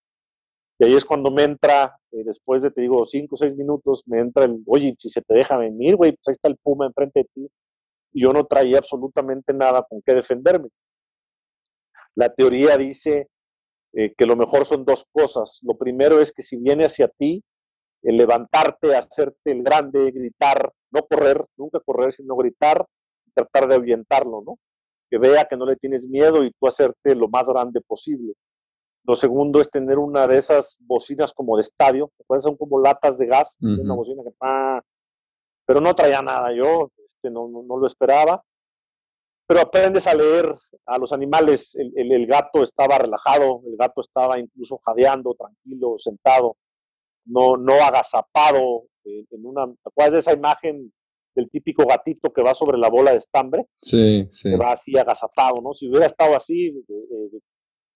Y 0.79 0.85
ahí 0.85 0.95
es 0.95 1.05
cuando 1.05 1.31
me 1.31 1.43
entra, 1.43 1.97
eh, 2.11 2.23
después 2.23 2.61
de, 2.61 2.71
te 2.71 2.81
digo, 2.81 3.05
5 3.05 3.33
o 3.33 3.37
6 3.37 3.55
minutos, 3.55 4.03
me 4.05 4.19
entra 4.19 4.45
el, 4.45 4.61
oye, 4.67 4.95
si 4.99 5.09
se 5.09 5.21
te 5.21 5.33
deja 5.33 5.57
venir, 5.57 5.95
güey, 5.95 6.11
pues 6.11 6.27
ahí 6.27 6.31
está 6.33 6.47
el 6.49 6.57
puma 6.57 6.85
enfrente 6.85 7.21
de 7.21 7.29
ti. 7.33 7.51
Y 8.13 8.23
yo 8.23 8.33
no 8.33 8.45
traía 8.45 8.77
absolutamente 8.77 9.53
nada 9.53 9.85
con 9.89 10.01
qué 10.01 10.13
defenderme. 10.13 10.69
La 12.15 12.33
teoría 12.33 12.77
dice 12.77 13.27
eh, 13.93 14.13
que 14.15 14.25
lo 14.25 14.35
mejor 14.35 14.65
son 14.65 14.85
dos 14.85 15.05
cosas. 15.11 15.61
Lo 15.63 15.77
primero 15.77 16.19
es 16.19 16.31
que 16.31 16.43
si 16.43 16.57
viene 16.57 16.85
hacia 16.85 17.07
ti, 17.07 17.43
el 18.03 18.17
levantarte, 18.17 18.95
hacerte 18.95 19.51
el 19.51 19.63
grande, 19.63 20.11
gritar, 20.11 20.71
no 20.91 21.01
correr, 21.07 21.43
nunca 21.57 21.79
correr, 21.79 22.11
sino 22.11 22.35
gritar, 22.35 22.85
tratar 23.33 23.67
de 23.67 23.75
ahuyentarlo, 23.75 24.43
¿no? 24.45 24.59
que 25.09 25.17
vea 25.17 25.45
que 25.45 25.57
no 25.57 25.65
le 25.65 25.75
tienes 25.75 26.07
miedo 26.07 26.43
y 26.43 26.51
tú 26.51 26.67
hacerte 26.67 27.15
lo 27.15 27.27
más 27.27 27.47
grande 27.47 27.81
posible. 27.81 28.33
Lo 29.07 29.15
segundo 29.15 29.61
es 29.61 29.71
tener 29.71 29.97
una 29.97 30.27
de 30.27 30.37
esas 30.37 30.77
bocinas 30.81 31.33
como 31.33 31.55
de 31.55 31.61
estadio, 31.61 32.11
que 32.17 32.39
son 32.39 32.57
como 32.57 32.81
latas 32.81 33.17
de 33.17 33.25
gas, 33.25 33.57
una 33.61 33.95
bocina 33.95 34.21
que 34.21 34.31
pero 35.65 35.81
no 35.81 35.93
traía 35.95 36.21
nada, 36.21 36.53
yo 36.53 36.91
este, 37.05 37.29
no, 37.29 37.47
no, 37.49 37.77
lo 37.77 37.87
esperaba. 37.87 38.43
Pero 39.47 39.61
aprendes 39.61 40.07
a 40.07 40.13
leer 40.13 40.53
a 40.85 40.97
los 40.97 41.13
animales, 41.13 41.75
el, 41.75 41.91
el, 41.95 42.25
gato 42.25 42.63
estaba 42.63 42.97
relajado, 42.97 43.61
el 43.65 43.77
gato 43.77 44.01
estaba 44.01 44.39
incluso 44.39 44.77
jadeando, 44.77 45.35
tranquilo, 45.35 45.95
sentado, 45.97 46.57
no, 47.25 47.55
no 47.55 47.73
agazapado 47.73 48.83
eh, 49.05 49.25
en 49.31 49.45
una, 49.45 49.67
¿te 49.67 49.89
acuerdas 49.89 50.13
de 50.13 50.19
esa 50.19 50.33
imagen 50.33 50.91
del 51.37 51.49
típico 51.49 51.85
gatito 51.85 52.33
que 52.33 52.41
va 52.41 52.53
sobre 52.55 52.77
la 52.77 52.89
bola 52.89 53.11
de 53.11 53.17
estambre. 53.17 53.67
Sí, 53.75 54.27
sí. 54.31 54.49
Que 54.49 54.57
va 54.57 54.71
así 54.71 54.97
agazapado, 54.97 55.61
¿no? 55.61 55.73
Si 55.73 55.87
hubiera 55.87 56.07
estado 56.07 56.35
así, 56.35 56.67
eh, 56.67 56.83
eh, 56.89 57.39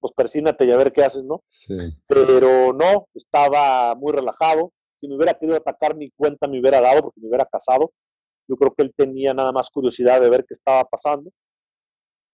pues 0.01 0.13
persínate 0.13 0.65
y 0.65 0.71
a 0.71 0.77
ver 0.77 0.91
qué 0.91 1.03
haces, 1.03 1.23
¿no? 1.23 1.43
Sí. 1.47 1.77
Pero 2.07 2.73
no, 2.73 3.07
estaba 3.13 3.95
muy 3.95 4.11
relajado. 4.11 4.73
Si 4.97 5.07
me 5.07 5.15
hubiera 5.15 5.33
querido 5.33 5.57
atacar, 5.57 5.95
ni 5.95 6.11
cuenta 6.11 6.47
me 6.47 6.59
hubiera 6.59 6.81
dado 6.81 7.03
porque 7.03 7.21
me 7.21 7.29
hubiera 7.29 7.45
casado. 7.45 7.93
Yo 8.47 8.57
creo 8.57 8.73
que 8.73 8.83
él 8.83 8.93
tenía 8.95 9.33
nada 9.33 9.51
más 9.51 9.69
curiosidad 9.69 10.19
de 10.19 10.29
ver 10.29 10.41
qué 10.41 10.53
estaba 10.53 10.83
pasando. 10.83 11.31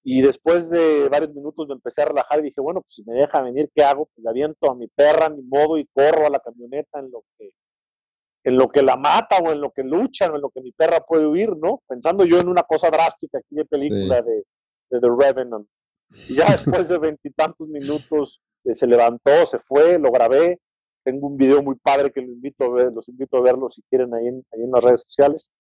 Y 0.04 0.22
después 0.22 0.70
de 0.70 1.10
varios 1.10 1.34
minutos 1.34 1.68
me 1.68 1.74
empecé 1.74 2.02
a 2.02 2.06
relajar 2.06 2.40
y 2.40 2.44
dije, 2.44 2.62
bueno, 2.62 2.82
pues 2.82 2.94
si 2.94 3.04
me 3.04 3.14
deja 3.14 3.42
venir, 3.42 3.70
¿qué 3.76 3.84
hago? 3.84 4.06
Pues 4.06 4.24
le 4.24 4.30
aviento 4.30 4.72
a 4.72 4.76
mi 4.76 4.88
perra, 4.88 5.26
a 5.26 5.30
mi 5.30 5.44
modo, 5.44 5.78
y 5.78 5.86
corro 5.88 6.26
a 6.26 6.30
la 6.30 6.40
camioneta 6.40 7.00
en 7.00 7.12
lo 7.12 7.24
que 7.38 7.52
en 8.48 8.56
lo 8.56 8.70
que 8.70 8.82
la 8.82 8.96
mata 8.96 9.40
o 9.40 9.52
en 9.52 9.60
lo 9.60 9.72
que 9.72 9.84
lucha 9.84 10.32
o 10.32 10.36
en 10.36 10.42
lo 10.42 10.50
que 10.50 10.62
mi 10.62 10.72
perra 10.72 11.02
puede 11.02 11.28
huir, 11.28 11.58
¿no? 11.58 11.82
Pensando 11.86 12.24
yo 12.24 12.40
en 12.40 12.48
una 12.48 12.64
cosa 12.64 12.90
drástica 12.90 13.40
aquí 13.40 13.56
de 13.56 13.66
película 13.66 14.22
de, 14.22 14.46
The 14.90 15.00
Revenant. 15.02 15.68
Y 16.10 16.36
ya 16.36 16.52
después 16.52 16.90
de 16.90 16.98
veintitantos 16.98 17.68
minutos 17.68 18.42
eh, 18.64 18.74
se 18.74 18.88
levantó, 18.88 19.46
se 19.46 19.60
fue, 19.60 20.00
lo 20.00 20.12
grabé. 20.12 20.60
Tengo 21.04 21.28
un 21.28 21.38
video 21.38 21.64
muy 21.64 21.76
padre 21.76 22.12
que 22.12 22.22
los 22.22 22.30
invito 22.30 22.66
a 22.66 22.84
los 22.92 23.08
invito 23.08 23.38
a 23.38 23.42
verlo 23.42 23.70
si 23.70 23.82
quieren 23.84 24.14
ahí 24.14 24.28
en, 24.28 24.44
las 24.72 24.84
redes 24.84 25.04
sociales. 25.04 25.52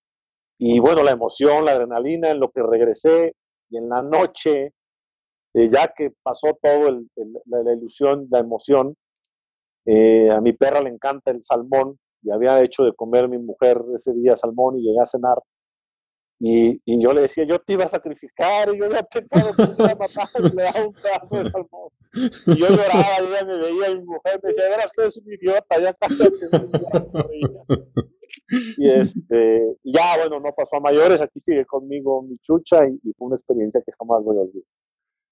Y 0.57 0.79
bueno, 0.79 1.03
la 1.03 1.11
emoción, 1.11 1.65
la 1.65 1.71
adrenalina, 1.71 2.31
en 2.31 2.39
lo 2.39 2.49
que 2.49 2.63
regresé 2.63 3.33
y 3.69 3.77
en 3.77 3.89
la 3.89 4.01
noche, 4.01 4.73
eh, 5.53 5.69
ya 5.69 5.93
que 5.95 6.11
pasó 6.23 6.57
todo 6.61 6.91
la, 7.45 7.73
ilusión, 7.73 8.27
la 8.29 8.39
emoción, 8.39 8.95
eh, 9.85 10.29
a 10.31 10.41
mi 10.41 10.53
perra 10.53 10.81
le 10.81 10.89
encanta 10.89 11.31
el 11.31 11.43
salmón 11.43 11.97
y 12.21 12.31
había 12.31 12.61
hecho 12.61 12.83
de 12.83 12.93
comer 12.93 13.29
mi 13.29 13.37
mujer 13.37 13.81
ese 13.95 14.13
día 14.13 14.35
salmón 14.35 14.77
y 14.77 14.81
llegué 14.81 14.99
a 14.99 15.05
cenar. 15.05 15.37
Y, 16.39 16.81
y, 16.85 17.01
yo 17.01 17.13
le 17.13 17.21
decía, 17.21 17.45
yo 17.45 17.57
te 17.59 17.73
iba 17.73 17.85
a 17.85 17.87
sacrificar, 17.87 18.73
y 18.73 18.77
yo 18.77 18.85
había 18.85 19.01
pensado 19.03 19.49
que 19.55 19.63
te 19.75 19.83
iba 19.83 19.91
a 19.91 19.95
matar 19.95 20.27
y 20.39 20.55
le 20.55 20.63
daba 20.63 20.85
un 20.85 20.93
pedazo 20.93 21.37
de 21.37 21.49
salmón. 21.49 21.89
Y 22.13 22.59
yo 22.59 22.67
lloraba, 22.69 23.21
y 23.21 23.25
ella 23.25 23.45
me 23.45 23.57
veía, 23.57 23.89
y 23.89 23.95
mi 23.97 24.05
mujer 24.05 24.39
me 24.43 24.49
decía, 24.49 24.69
verás 24.69 24.91
que 24.95 25.01
eres 25.01 25.17
un 25.17 25.33
idiota, 25.33 25.81
ya 25.81 25.97
Y 28.77 28.89
este, 28.89 29.77
ya, 29.83 30.17
bueno, 30.19 30.39
no 30.39 30.53
pasó 30.55 30.77
a 30.77 30.79
mayores, 30.79 31.21
aquí 31.21 31.39
sigue 31.39 31.65
conmigo 31.65 32.21
mi 32.21 32.37
chucha, 32.39 32.87
y, 32.87 32.99
fue 33.17 33.27
una 33.27 33.35
experiencia 33.35 33.81
que 33.85 33.91
jamás 33.97 34.23
voy 34.23 34.37
a 34.37 34.41
olvidar. 34.41 34.69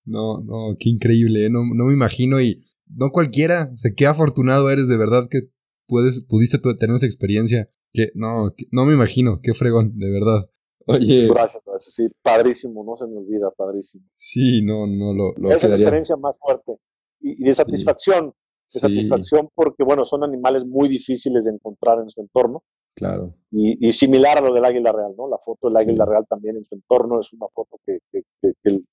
No, 0.05 0.41
no, 0.41 0.75
qué 0.79 0.89
increíble, 0.89 1.45
¿eh? 1.45 1.49
no, 1.49 1.61
no 1.73 1.85
me 1.85 1.93
imagino, 1.93 2.41
y 2.41 2.63
no 2.87 3.11
cualquiera, 3.11 3.71
o 3.73 3.77
sea, 3.77 3.91
qué 3.95 4.07
afortunado 4.07 4.69
eres 4.69 4.87
de 4.87 4.97
verdad 4.97 5.27
que 5.29 5.49
puedes, 5.87 6.21
pudiste 6.21 6.57
tener 6.57 6.95
esa 6.95 7.05
experiencia. 7.05 7.69
Que 7.93 8.09
no, 8.13 8.53
no 8.71 8.85
me 8.85 8.93
imagino, 8.93 9.39
qué 9.41 9.53
fregón, 9.53 9.97
de 9.97 10.11
verdad. 10.11 10.49
Oye. 10.87 11.27
Gracias, 11.27 11.63
gracias. 11.65 11.93
Sí, 11.95 12.07
padrísimo, 12.21 12.83
no 12.83 12.95
se 12.95 13.07
me 13.07 13.17
olvida, 13.17 13.51
padrísimo. 13.51 14.05
Sí, 14.15 14.61
no, 14.61 14.85
no 14.87 15.13
lo. 15.13 15.33
lo 15.37 15.49
es 15.49 15.63
la 15.63 15.75
experiencia 15.75 16.15
más 16.15 16.35
fuerte. 16.39 16.77
Y, 17.19 17.43
de 17.43 17.53
satisfacción. 17.53 18.33
De 18.73 18.79
satisfacción 18.79 19.49
porque, 19.53 19.83
bueno, 19.83 20.05
son 20.05 20.23
animales 20.23 20.65
muy 20.65 20.87
difíciles 20.89 21.45
de 21.45 21.51
encontrar 21.51 21.99
en 21.99 22.09
su 22.09 22.21
entorno. 22.21 22.63
Claro. 22.95 23.33
Y, 23.51 23.91
similar 23.93 24.37
a 24.37 24.41
lo 24.41 24.53
del 24.53 24.63
águila 24.63 24.91
real, 24.91 25.13
¿no? 25.17 25.27
La 25.27 25.37
foto 25.37 25.67
del 25.67 25.77
águila 25.77 26.05
real 26.05 26.25
también 26.29 26.57
en 26.57 26.63
su 26.63 26.75
entorno 26.75 27.19
es 27.19 27.31
una 27.33 27.47
foto 27.53 27.79
que, 27.85 27.99
que, 28.11 28.23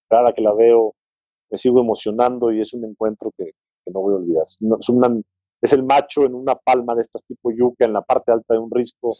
cada 0.08 0.32
que 0.32 0.42
la 0.42 0.52
veo 0.54 0.94
me 1.50 1.58
sigo 1.58 1.80
emocionando 1.80 2.50
y 2.52 2.60
es 2.60 2.74
un 2.74 2.84
encuentro 2.84 3.32
que, 3.36 3.52
no 3.86 4.00
voy 4.00 4.14
a 4.14 4.16
olvidar. 4.16 4.44
es 4.44 4.88
una 4.88 5.20
es 5.62 5.72
el 5.72 5.84
macho 5.84 6.24
en 6.24 6.34
una 6.34 6.56
palma 6.56 6.94
de 6.96 7.02
estas 7.02 7.24
tipo 7.24 7.52
yuca 7.52 7.84
en 7.84 7.92
la 7.92 8.02
parte 8.02 8.32
alta 8.32 8.54
de 8.54 8.60
un 8.60 8.70
risco. 8.70 9.10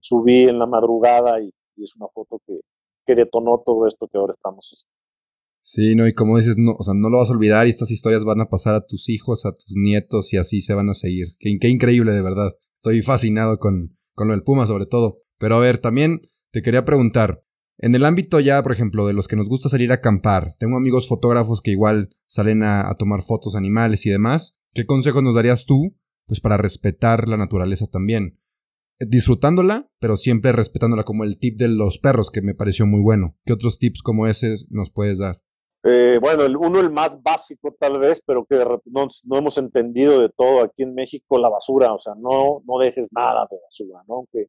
Subí 0.00 0.48
en 0.48 0.58
la 0.58 0.66
madrugada 0.66 1.40
y, 1.40 1.52
es 1.84 1.96
una 1.96 2.06
foto 2.14 2.40
que, 2.46 2.60
que, 3.06 3.14
detonó 3.14 3.62
todo 3.64 3.86
esto 3.86 4.08
que 4.10 4.18
ahora 4.18 4.32
estamos 4.32 4.86
Sí, 5.62 5.94
no, 5.94 6.08
y 6.08 6.14
como 6.14 6.38
dices, 6.38 6.56
no, 6.56 6.72
o 6.78 6.82
sea, 6.82 6.94
no 6.94 7.10
lo 7.10 7.18
vas 7.18 7.28
a 7.30 7.34
olvidar 7.34 7.66
y 7.66 7.70
estas 7.70 7.90
historias 7.90 8.24
van 8.24 8.40
a 8.40 8.48
pasar 8.48 8.74
a 8.74 8.86
tus 8.86 9.08
hijos, 9.08 9.44
a 9.44 9.52
tus 9.52 9.76
nietos 9.76 10.32
y 10.32 10.38
así 10.38 10.60
se 10.62 10.74
van 10.74 10.88
a 10.88 10.94
seguir. 10.94 11.36
Qué, 11.38 11.68
increíble, 11.68 12.12
de 12.12 12.22
verdad. 12.22 12.54
Estoy 12.76 13.02
fascinado 13.02 13.58
con, 13.58 13.96
con 14.14 14.28
lo 14.28 14.32
del 14.32 14.42
Puma 14.42 14.66
sobre 14.66 14.86
todo. 14.86 15.18
Pero 15.38 15.56
a 15.56 15.60
ver, 15.60 15.78
también 15.78 16.22
te 16.50 16.62
quería 16.62 16.84
preguntar, 16.84 17.42
en 17.82 17.94
el 17.94 18.04
ámbito 18.04 18.40
ya, 18.40 18.62
por 18.62 18.72
ejemplo, 18.72 19.06
de 19.06 19.14
los 19.14 19.26
que 19.26 19.36
nos 19.36 19.48
gusta 19.48 19.70
salir 19.70 19.90
a 19.90 19.96
acampar, 19.96 20.54
tengo 20.58 20.76
amigos 20.76 21.08
fotógrafos 21.08 21.62
que 21.62 21.70
igual 21.70 22.10
salen 22.26 22.62
a, 22.62 22.94
tomar 22.98 23.22
fotos 23.22 23.54
animales 23.54 24.04
y 24.04 24.10
demás. 24.10 24.58
¿Qué 24.74 24.84
consejos 24.84 25.22
nos 25.22 25.34
darías 25.34 25.64
tú? 25.64 25.96
Pues 26.26 26.40
para 26.40 26.58
respetar 26.58 27.26
la 27.26 27.38
naturaleza 27.38 27.86
también. 27.86 28.38
Disfrutándola, 29.00 29.88
pero 29.98 30.16
siempre 30.16 30.52
respetándola, 30.52 31.04
como 31.04 31.24
el 31.24 31.38
tip 31.38 31.58
de 31.58 31.68
los 31.68 31.98
perros, 31.98 32.30
que 32.30 32.42
me 32.42 32.54
pareció 32.54 32.86
muy 32.86 33.00
bueno. 33.00 33.36
¿Qué 33.46 33.52
otros 33.52 33.78
tips 33.78 34.02
como 34.02 34.26
ese 34.26 34.54
nos 34.68 34.90
puedes 34.90 35.18
dar? 35.18 35.40
Eh, 35.84 36.18
bueno, 36.20 36.44
uno 36.60 36.78
el 36.80 36.90
más 36.90 37.22
básico 37.22 37.74
tal 37.80 37.98
vez, 37.98 38.22
pero 38.26 38.44
que 38.44 38.56
no, 38.84 39.08
no, 39.24 39.38
hemos 39.38 39.56
entendido 39.56 40.20
de 40.20 40.28
todo 40.28 40.62
aquí 40.62 40.82
en 40.82 40.94
México, 40.94 41.38
la 41.38 41.48
basura, 41.48 41.94
o 41.94 41.98
sea, 41.98 42.12
no, 42.18 42.62
no 42.66 42.78
dejes 42.78 43.08
nada 43.12 43.48
de 43.50 43.56
basura, 43.64 44.02
¿no? 44.06 44.16
Aunque, 44.16 44.48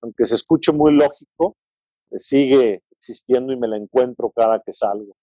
aunque 0.00 0.24
se 0.24 0.36
escuche 0.36 0.72
muy 0.72 0.92
lógico, 0.92 1.56
sigue 2.12 2.82
existiendo 2.92 3.52
y 3.52 3.58
me 3.58 3.66
la 3.66 3.76
encuentro 3.76 4.30
cada 4.30 4.62
que 4.64 4.72
salgo. 4.72 5.16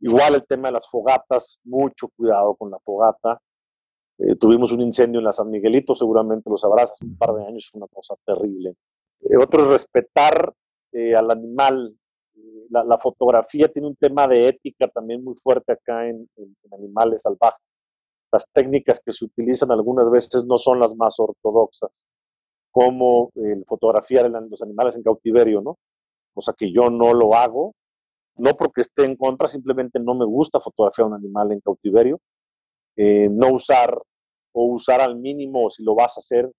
Igual 0.00 0.34
el 0.34 0.46
tema 0.46 0.68
de 0.68 0.72
las 0.72 0.88
fogatas, 0.88 1.60
mucho 1.64 2.08
cuidado 2.16 2.56
con 2.56 2.70
la 2.70 2.78
fogata. 2.80 3.40
Eh, 4.22 4.36
tuvimos 4.36 4.70
un 4.72 4.82
incendio 4.82 5.18
en 5.18 5.24
la 5.24 5.32
San 5.32 5.50
Miguelito, 5.50 5.94
seguramente 5.94 6.50
lo 6.50 6.58
sabrás, 6.58 6.92
hace 6.92 7.06
un 7.06 7.16
par 7.16 7.32
de 7.34 7.46
años, 7.46 7.68
fue 7.70 7.78
una 7.78 7.88
cosa 7.88 8.14
terrible. 8.24 8.76
Eh, 9.20 9.36
otro 9.36 9.62
es 9.62 9.68
respetar 9.68 10.52
eh, 10.92 11.14
al 11.14 11.30
animal. 11.30 11.96
La, 12.70 12.98
fotografía 12.98 13.68
tiene 13.68 13.88
un 13.88 13.96
tema 13.96 14.28
de 14.28 14.48
ética 14.48 14.88
también 14.88 15.24
muy 15.24 15.34
fuerte 15.36 15.72
acá 15.72 16.06
en, 16.08 16.28
animales 16.72 17.22
salvajes. 17.22 17.60
Las 18.30 18.46
técnicas 18.52 19.00
que 19.04 19.12
se 19.12 19.24
utilizan 19.24 19.72
algunas 19.72 20.08
veces 20.10 20.44
no 20.44 20.56
son 20.56 20.78
las 20.78 20.94
más 20.94 21.18
ortodoxas, 21.18 22.06
como 22.70 23.32
el 23.34 23.64
fotografiar 23.66 24.30
los 24.30 24.62
animales 24.62 24.94
en 24.94 25.02
cautiverio, 25.02 25.60
¿no? 25.60 25.78
cosa 26.32 26.54
que 26.56 26.72
yo 26.72 26.90
no 26.90 27.12
lo 27.12 27.34
hago, 27.34 27.74
no 28.36 28.56
porque 28.56 28.82
esté 28.82 29.04
en 29.04 29.16
contra, 29.16 29.48
simplemente 29.48 29.98
no 29.98 30.14
me 30.14 30.24
gusta 30.24 30.60
fotografiar 30.60 31.08
un 31.08 31.14
animal 31.14 31.50
en 31.52 31.60
cautiverio, 31.60 32.20
eh, 32.96 33.28
no 33.30 33.52
usar 33.52 34.00
o 34.52 34.64
usar 34.66 35.00
al 35.00 35.16
mínimo 35.16 35.70
si 35.70 35.82
lo 35.82 35.94
vas 35.94 36.16
a 36.16 36.20
hacer, 36.20 36.50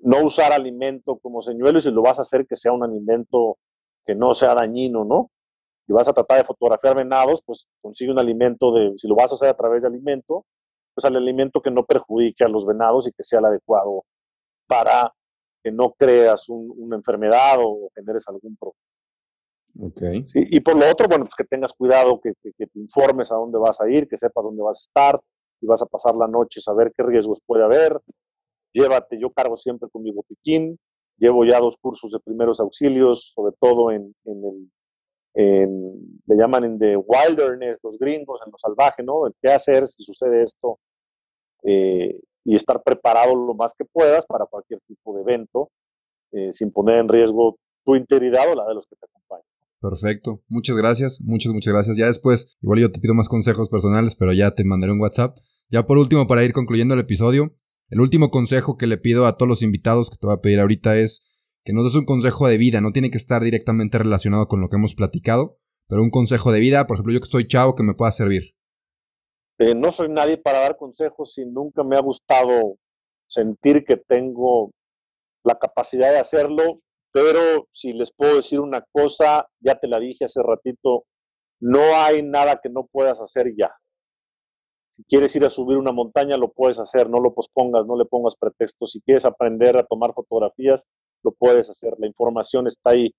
no 0.00 0.24
usar 0.24 0.52
alimento 0.52 1.18
como 1.18 1.40
señuelo 1.40 1.78
y 1.78 1.82
si 1.82 1.90
lo 1.90 2.02
vas 2.02 2.18
a 2.18 2.22
hacer 2.22 2.46
que 2.46 2.56
sea 2.56 2.72
un 2.72 2.84
alimento 2.84 3.58
que 4.06 4.14
no 4.14 4.32
sea 4.32 4.54
dañino, 4.54 5.04
¿no? 5.04 5.30
Si 5.86 5.92
vas 5.92 6.08
a 6.08 6.12
tratar 6.12 6.38
de 6.38 6.44
fotografiar 6.44 6.96
venados, 6.96 7.42
pues 7.44 7.66
consigue 7.80 8.12
un 8.12 8.18
alimento 8.18 8.72
de, 8.72 8.92
si 8.98 9.08
lo 9.08 9.14
vas 9.14 9.32
a 9.32 9.34
hacer 9.34 9.48
a 9.48 9.56
través 9.56 9.82
de 9.82 9.88
alimento, 9.88 10.44
pues 10.94 11.04
al 11.04 11.16
alimento 11.16 11.60
que 11.60 11.70
no 11.70 11.84
perjudique 11.84 12.44
a 12.44 12.48
los 12.48 12.66
venados 12.66 13.06
y 13.08 13.12
que 13.12 13.22
sea 13.22 13.38
el 13.38 13.46
adecuado 13.46 14.04
para 14.66 15.12
que 15.62 15.72
no 15.72 15.92
creas 15.92 16.48
una 16.48 16.96
enfermedad 16.96 17.58
o 17.60 17.90
generes 17.94 18.26
algún 18.28 18.56
problema. 18.56 19.90
Okay. 19.90 20.26
¿sí? 20.26 20.40
Y 20.50 20.60
por 20.60 20.76
lo 20.76 20.90
otro, 20.90 21.06
bueno, 21.08 21.24
pues 21.24 21.34
que 21.34 21.44
tengas 21.44 21.72
cuidado, 21.72 22.20
que, 22.20 22.32
que, 22.42 22.66
te 22.66 22.78
informes 22.78 23.30
a 23.30 23.36
dónde 23.36 23.58
vas 23.58 23.80
a 23.80 23.88
ir, 23.88 24.08
que 24.08 24.16
sepas 24.16 24.44
dónde 24.44 24.62
vas 24.62 24.78
a 24.78 24.84
estar, 24.88 25.20
si 25.58 25.66
vas 25.66 25.82
a 25.82 25.86
pasar 25.86 26.14
la 26.14 26.28
noche, 26.28 26.60
saber 26.60 26.92
qué 26.96 27.02
riesgos 27.02 27.40
puede 27.44 27.64
haber. 27.64 28.00
Llévate, 28.72 29.18
yo 29.18 29.30
cargo 29.30 29.56
siempre 29.56 29.88
con 29.90 30.02
mi 30.02 30.12
botiquín, 30.12 30.78
llevo 31.16 31.44
ya 31.44 31.58
dos 31.58 31.76
cursos 31.78 32.12
de 32.12 32.20
primeros 32.20 32.60
auxilios, 32.60 33.32
sobre 33.34 33.54
todo 33.58 33.90
en, 33.90 34.14
en 34.24 34.44
el, 34.44 34.70
en, 35.34 36.20
le 36.26 36.36
llaman 36.36 36.64
en 36.64 36.78
the 36.78 36.96
wilderness, 36.96 37.78
los 37.82 37.98
gringos, 37.98 38.40
en 38.44 38.52
lo 38.52 38.58
salvaje, 38.58 39.02
¿no? 39.02 39.26
El 39.26 39.34
qué 39.40 39.52
hacer 39.52 39.86
si 39.86 40.02
sucede 40.02 40.42
esto 40.42 40.78
eh, 41.64 42.20
y 42.44 42.54
estar 42.54 42.82
preparado 42.82 43.34
lo 43.34 43.54
más 43.54 43.74
que 43.74 43.84
puedas 43.84 44.24
para 44.26 44.46
cualquier 44.46 44.80
tipo 44.86 45.14
de 45.14 45.22
evento, 45.22 45.70
eh, 46.32 46.52
sin 46.52 46.70
poner 46.72 46.98
en 46.98 47.08
riesgo 47.08 47.56
tu 47.84 47.96
integridad 47.96 48.50
o 48.50 48.54
la 48.54 48.66
de 48.66 48.74
los 48.74 48.86
que 48.86 48.96
te 48.96 49.06
acompañan. 49.06 49.47
Perfecto. 49.80 50.42
Muchas 50.48 50.76
gracias. 50.76 51.20
Muchas, 51.22 51.52
muchas 51.52 51.72
gracias. 51.72 51.96
Ya 51.96 52.06
después, 52.06 52.56
igual 52.60 52.80
yo 52.80 52.90
te 52.90 53.00
pido 53.00 53.14
más 53.14 53.28
consejos 53.28 53.68
personales, 53.68 54.16
pero 54.16 54.32
ya 54.32 54.50
te 54.50 54.64
mandaré 54.64 54.92
un 54.92 55.00
WhatsApp. 55.00 55.38
Ya 55.70 55.86
por 55.86 55.98
último, 55.98 56.26
para 56.26 56.44
ir 56.44 56.52
concluyendo 56.52 56.94
el 56.94 57.00
episodio, 57.00 57.54
el 57.90 58.00
último 58.00 58.30
consejo 58.30 58.76
que 58.76 58.86
le 58.86 58.98
pido 58.98 59.26
a 59.26 59.36
todos 59.36 59.48
los 59.48 59.62
invitados 59.62 60.10
que 60.10 60.16
te 60.16 60.26
voy 60.26 60.34
a 60.34 60.40
pedir 60.40 60.60
ahorita 60.60 60.98
es 60.98 61.26
que 61.64 61.72
nos 61.72 61.84
des 61.84 61.94
un 61.94 62.06
consejo 62.06 62.48
de 62.48 62.58
vida. 62.58 62.80
No 62.80 62.92
tiene 62.92 63.10
que 63.10 63.18
estar 63.18 63.42
directamente 63.42 63.98
relacionado 63.98 64.48
con 64.48 64.60
lo 64.60 64.68
que 64.68 64.76
hemos 64.76 64.94
platicado, 64.94 65.58
pero 65.86 66.02
un 66.02 66.10
consejo 66.10 66.50
de 66.52 66.60
vida, 66.60 66.86
por 66.86 66.96
ejemplo, 66.96 67.12
yo 67.12 67.20
que 67.20 67.24
estoy 67.24 67.46
chavo, 67.46 67.74
que 67.74 67.82
me 67.82 67.94
pueda 67.94 68.10
servir. 68.10 68.54
Eh, 69.58 69.74
no 69.74 69.90
soy 69.90 70.08
nadie 70.08 70.38
para 70.38 70.60
dar 70.60 70.76
consejos 70.76 71.36
y 71.38 71.44
nunca 71.44 71.82
me 71.82 71.96
ha 71.96 72.00
gustado 72.00 72.78
sentir 73.26 73.84
que 73.84 73.96
tengo 73.96 74.72
la 75.44 75.58
capacidad 75.58 76.10
de 76.10 76.18
hacerlo 76.18 76.80
pero 77.12 77.68
si 77.70 77.92
les 77.92 78.12
puedo 78.12 78.36
decir 78.36 78.60
una 78.60 78.84
cosa, 78.92 79.48
ya 79.60 79.78
te 79.78 79.88
la 79.88 79.98
dije 79.98 80.24
hace 80.24 80.42
ratito, 80.42 81.04
no 81.60 81.80
hay 81.96 82.22
nada 82.22 82.60
que 82.62 82.68
no 82.68 82.86
puedas 82.86 83.20
hacer 83.20 83.54
ya. 83.56 83.72
Si 84.90 85.04
quieres 85.04 85.34
ir 85.36 85.44
a 85.44 85.50
subir 85.50 85.76
una 85.76 85.92
montaña, 85.92 86.36
lo 86.36 86.52
puedes 86.52 86.78
hacer, 86.78 87.08
no 87.08 87.20
lo 87.20 87.32
pospongas, 87.34 87.86
no 87.86 87.96
le 87.96 88.04
pongas 88.04 88.36
pretextos. 88.36 88.92
Si 88.92 89.00
quieres 89.00 89.24
aprender 89.24 89.76
a 89.76 89.86
tomar 89.86 90.12
fotografías, 90.12 90.86
lo 91.22 91.32
puedes 91.32 91.70
hacer. 91.70 91.94
La 91.98 92.06
información 92.06 92.66
está 92.66 92.90
ahí. 92.90 93.14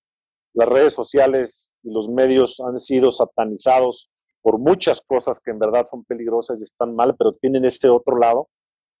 Las 0.52 0.68
redes 0.68 0.92
sociales 0.92 1.72
y 1.82 1.90
los 1.90 2.08
medios 2.08 2.60
han 2.60 2.78
sido 2.78 3.10
satanizados 3.10 4.10
por 4.42 4.58
muchas 4.58 5.00
cosas 5.00 5.40
que 5.40 5.50
en 5.50 5.58
verdad 5.58 5.86
son 5.86 6.04
peligrosas 6.04 6.58
y 6.58 6.62
están 6.62 6.94
mal, 6.94 7.14
pero 7.16 7.32
tienen 7.34 7.64
ese 7.64 7.88
otro 7.88 8.18
lado 8.18 8.48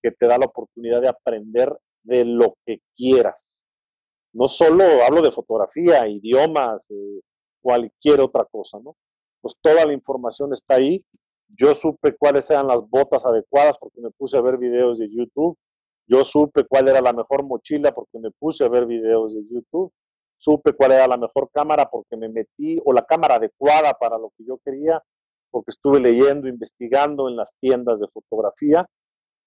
que 0.02 0.10
te 0.10 0.26
da 0.26 0.38
la 0.38 0.46
oportunidad 0.46 1.00
de 1.00 1.08
aprender 1.08 1.74
de 2.02 2.24
lo 2.24 2.54
que 2.64 2.80
quieras 2.94 3.59
no 4.32 4.48
solo 4.48 4.84
hablo 5.06 5.22
de 5.22 5.32
fotografía, 5.32 6.06
idiomas, 6.08 6.88
cualquier 7.60 8.20
otra 8.20 8.44
cosa, 8.44 8.78
¿no? 8.82 8.96
Pues 9.40 9.56
toda 9.60 9.84
la 9.84 9.92
información 9.92 10.52
está 10.52 10.74
ahí. 10.74 11.04
Yo 11.48 11.74
supe 11.74 12.14
cuáles 12.16 12.50
eran 12.50 12.68
las 12.68 12.80
botas 12.88 13.26
adecuadas 13.26 13.76
porque 13.78 14.00
me 14.00 14.10
puse 14.10 14.36
a 14.36 14.40
ver 14.40 14.56
videos 14.56 14.98
de 14.98 15.08
YouTube. 15.10 15.56
Yo 16.06 16.24
supe 16.24 16.64
cuál 16.64 16.88
era 16.88 17.00
la 17.00 17.12
mejor 17.12 17.44
mochila 17.44 17.92
porque 17.92 18.18
me 18.18 18.30
puse 18.30 18.64
a 18.64 18.68
ver 18.68 18.86
videos 18.86 19.34
de 19.34 19.42
YouTube. 19.48 19.92
Supe 20.36 20.72
cuál 20.72 20.92
era 20.92 21.06
la 21.06 21.16
mejor 21.16 21.50
cámara 21.52 21.88
porque 21.90 22.16
me 22.16 22.28
metí, 22.28 22.80
o 22.84 22.92
la 22.92 23.04
cámara 23.04 23.34
adecuada 23.36 23.92
para 23.94 24.16
lo 24.16 24.32
que 24.36 24.44
yo 24.44 24.58
quería, 24.64 25.02
porque 25.50 25.70
estuve 25.70 26.00
leyendo, 26.00 26.48
investigando 26.48 27.28
en 27.28 27.36
las 27.36 27.52
tiendas 27.60 28.00
de 28.00 28.08
fotografía. 28.08 28.86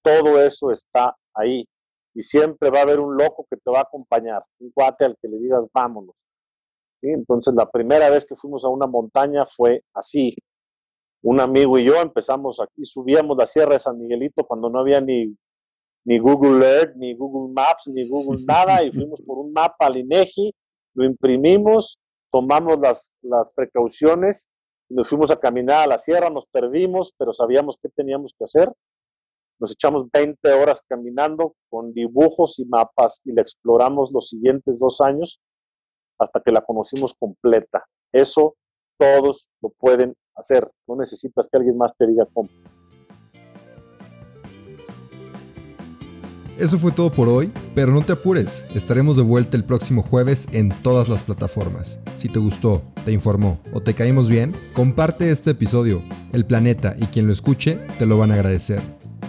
Todo 0.04 0.40
eso 0.42 0.72
está 0.72 1.16
ahí 1.34 1.66
y 2.14 2.22
siempre 2.22 2.70
va 2.70 2.80
a 2.80 2.84
haber 2.84 3.00
un 3.00 3.18
loco 3.18 3.46
que 3.50 3.58
te 3.58 3.72
va 3.72 3.80
a 3.80 3.84
acompañar, 3.84 4.44
un 4.60 4.72
cuate 4.72 5.06
al 5.06 5.18
que 5.22 5.28
le 5.28 5.38
digas 5.40 5.68
vámonos. 5.74 6.26
Entonces 7.02 7.54
la 7.56 7.70
primera 7.70 8.10
vez 8.10 8.26
que 8.26 8.36
fuimos 8.36 8.64
a 8.64 8.70
una 8.70 8.88
montaña 8.88 9.46
fue 9.46 9.84
así. 9.94 10.36
Un 11.22 11.40
amigo 11.40 11.78
y 11.78 11.86
yo 11.86 11.96
empezamos 12.02 12.60
aquí, 12.60 12.84
subíamos 12.84 13.38
la 13.38 13.46
Sierra 13.46 13.74
de 13.74 13.80
San 13.80 13.98
Miguelito 13.98 14.44
cuando 14.46 14.70
no 14.70 14.80
había 14.80 15.02
ni, 15.02 15.36
ni 16.06 16.20
Google 16.20 16.66
Earth, 16.66 16.96
ni 16.96 17.16
Google 17.16 17.54
Maps, 17.54 17.88
ni 17.88 18.08
Google 18.08 18.44
nada, 18.48 18.84
y 18.84 18.92
fuimos 18.92 19.22
por 19.22 19.38
un 19.38 19.54
mapa 19.54 19.88
al 19.88 19.98
INEGI, 19.98 20.54
lo 20.96 21.06
imprimimos, 21.06 21.98
tomamos 22.30 22.80
las, 22.80 23.16
las 23.22 23.52
precauciones, 23.52 24.50
nos 24.90 25.08
fuimos 25.08 25.32
a 25.32 25.40
caminar 25.40 25.84
a 25.84 25.88
la 25.88 25.98
sierra, 25.98 26.30
nos 26.30 26.46
perdimos, 26.48 27.14
pero 27.18 27.34
sabíamos 27.34 27.78
qué 27.82 27.90
teníamos 27.90 28.36
que 28.38 28.44
hacer 28.44 28.70
nos 29.64 29.72
echamos 29.72 30.12
20 30.12 30.52
horas 30.52 30.84
caminando 30.90 31.56
con 31.70 31.94
dibujos 31.94 32.60
y 32.60 32.66
mapas 32.66 33.22
y 33.24 33.32
la 33.32 33.42
exploramos 33.42 34.12
los 34.12 34.28
siguientes 34.28 34.78
dos 34.78 35.00
años 35.00 35.40
hasta 36.20 36.42
que 36.42 36.52
la 36.52 36.60
conocimos 36.60 37.14
completa. 37.18 37.86
Eso 38.12 38.58
todos 38.98 39.48
lo 39.62 39.70
pueden 39.70 40.16
hacer. 40.36 40.70
No 40.86 40.98
necesitas 40.98 41.48
que 41.48 41.58
alguien 41.58 41.78
más 41.78 41.96
te 41.98 42.06
diga 42.08 42.28
cómo. 42.34 42.50
Eso 46.58 46.78
fue 46.78 46.92
todo 46.92 47.14
por 47.14 47.30
hoy, 47.30 47.50
pero 47.74 47.94
no 47.94 48.02
te 48.02 48.12
apures, 48.12 48.66
estaremos 48.76 49.16
de 49.16 49.24
vuelta 49.24 49.56
el 49.56 49.64
próximo 49.64 50.04
jueves 50.04 50.48
en 50.52 50.70
todas 50.84 51.08
las 51.08 51.24
plataformas. 51.24 52.00
Si 52.18 52.28
te 52.28 52.40
gustó, 52.40 52.84
te 53.06 53.14
informó 53.14 53.60
o 53.72 53.82
te 53.82 53.94
caímos 53.94 54.30
bien, 54.30 54.52
comparte 54.74 55.32
este 55.32 55.52
episodio. 55.52 56.04
El 56.34 56.46
planeta 56.46 56.96
y 57.00 57.06
quien 57.06 57.28
lo 57.28 57.34
escuche 57.34 57.80
te 57.98 58.06
lo 58.06 58.18
van 58.18 58.32
a 58.32 58.36
agradecer. 58.36 58.82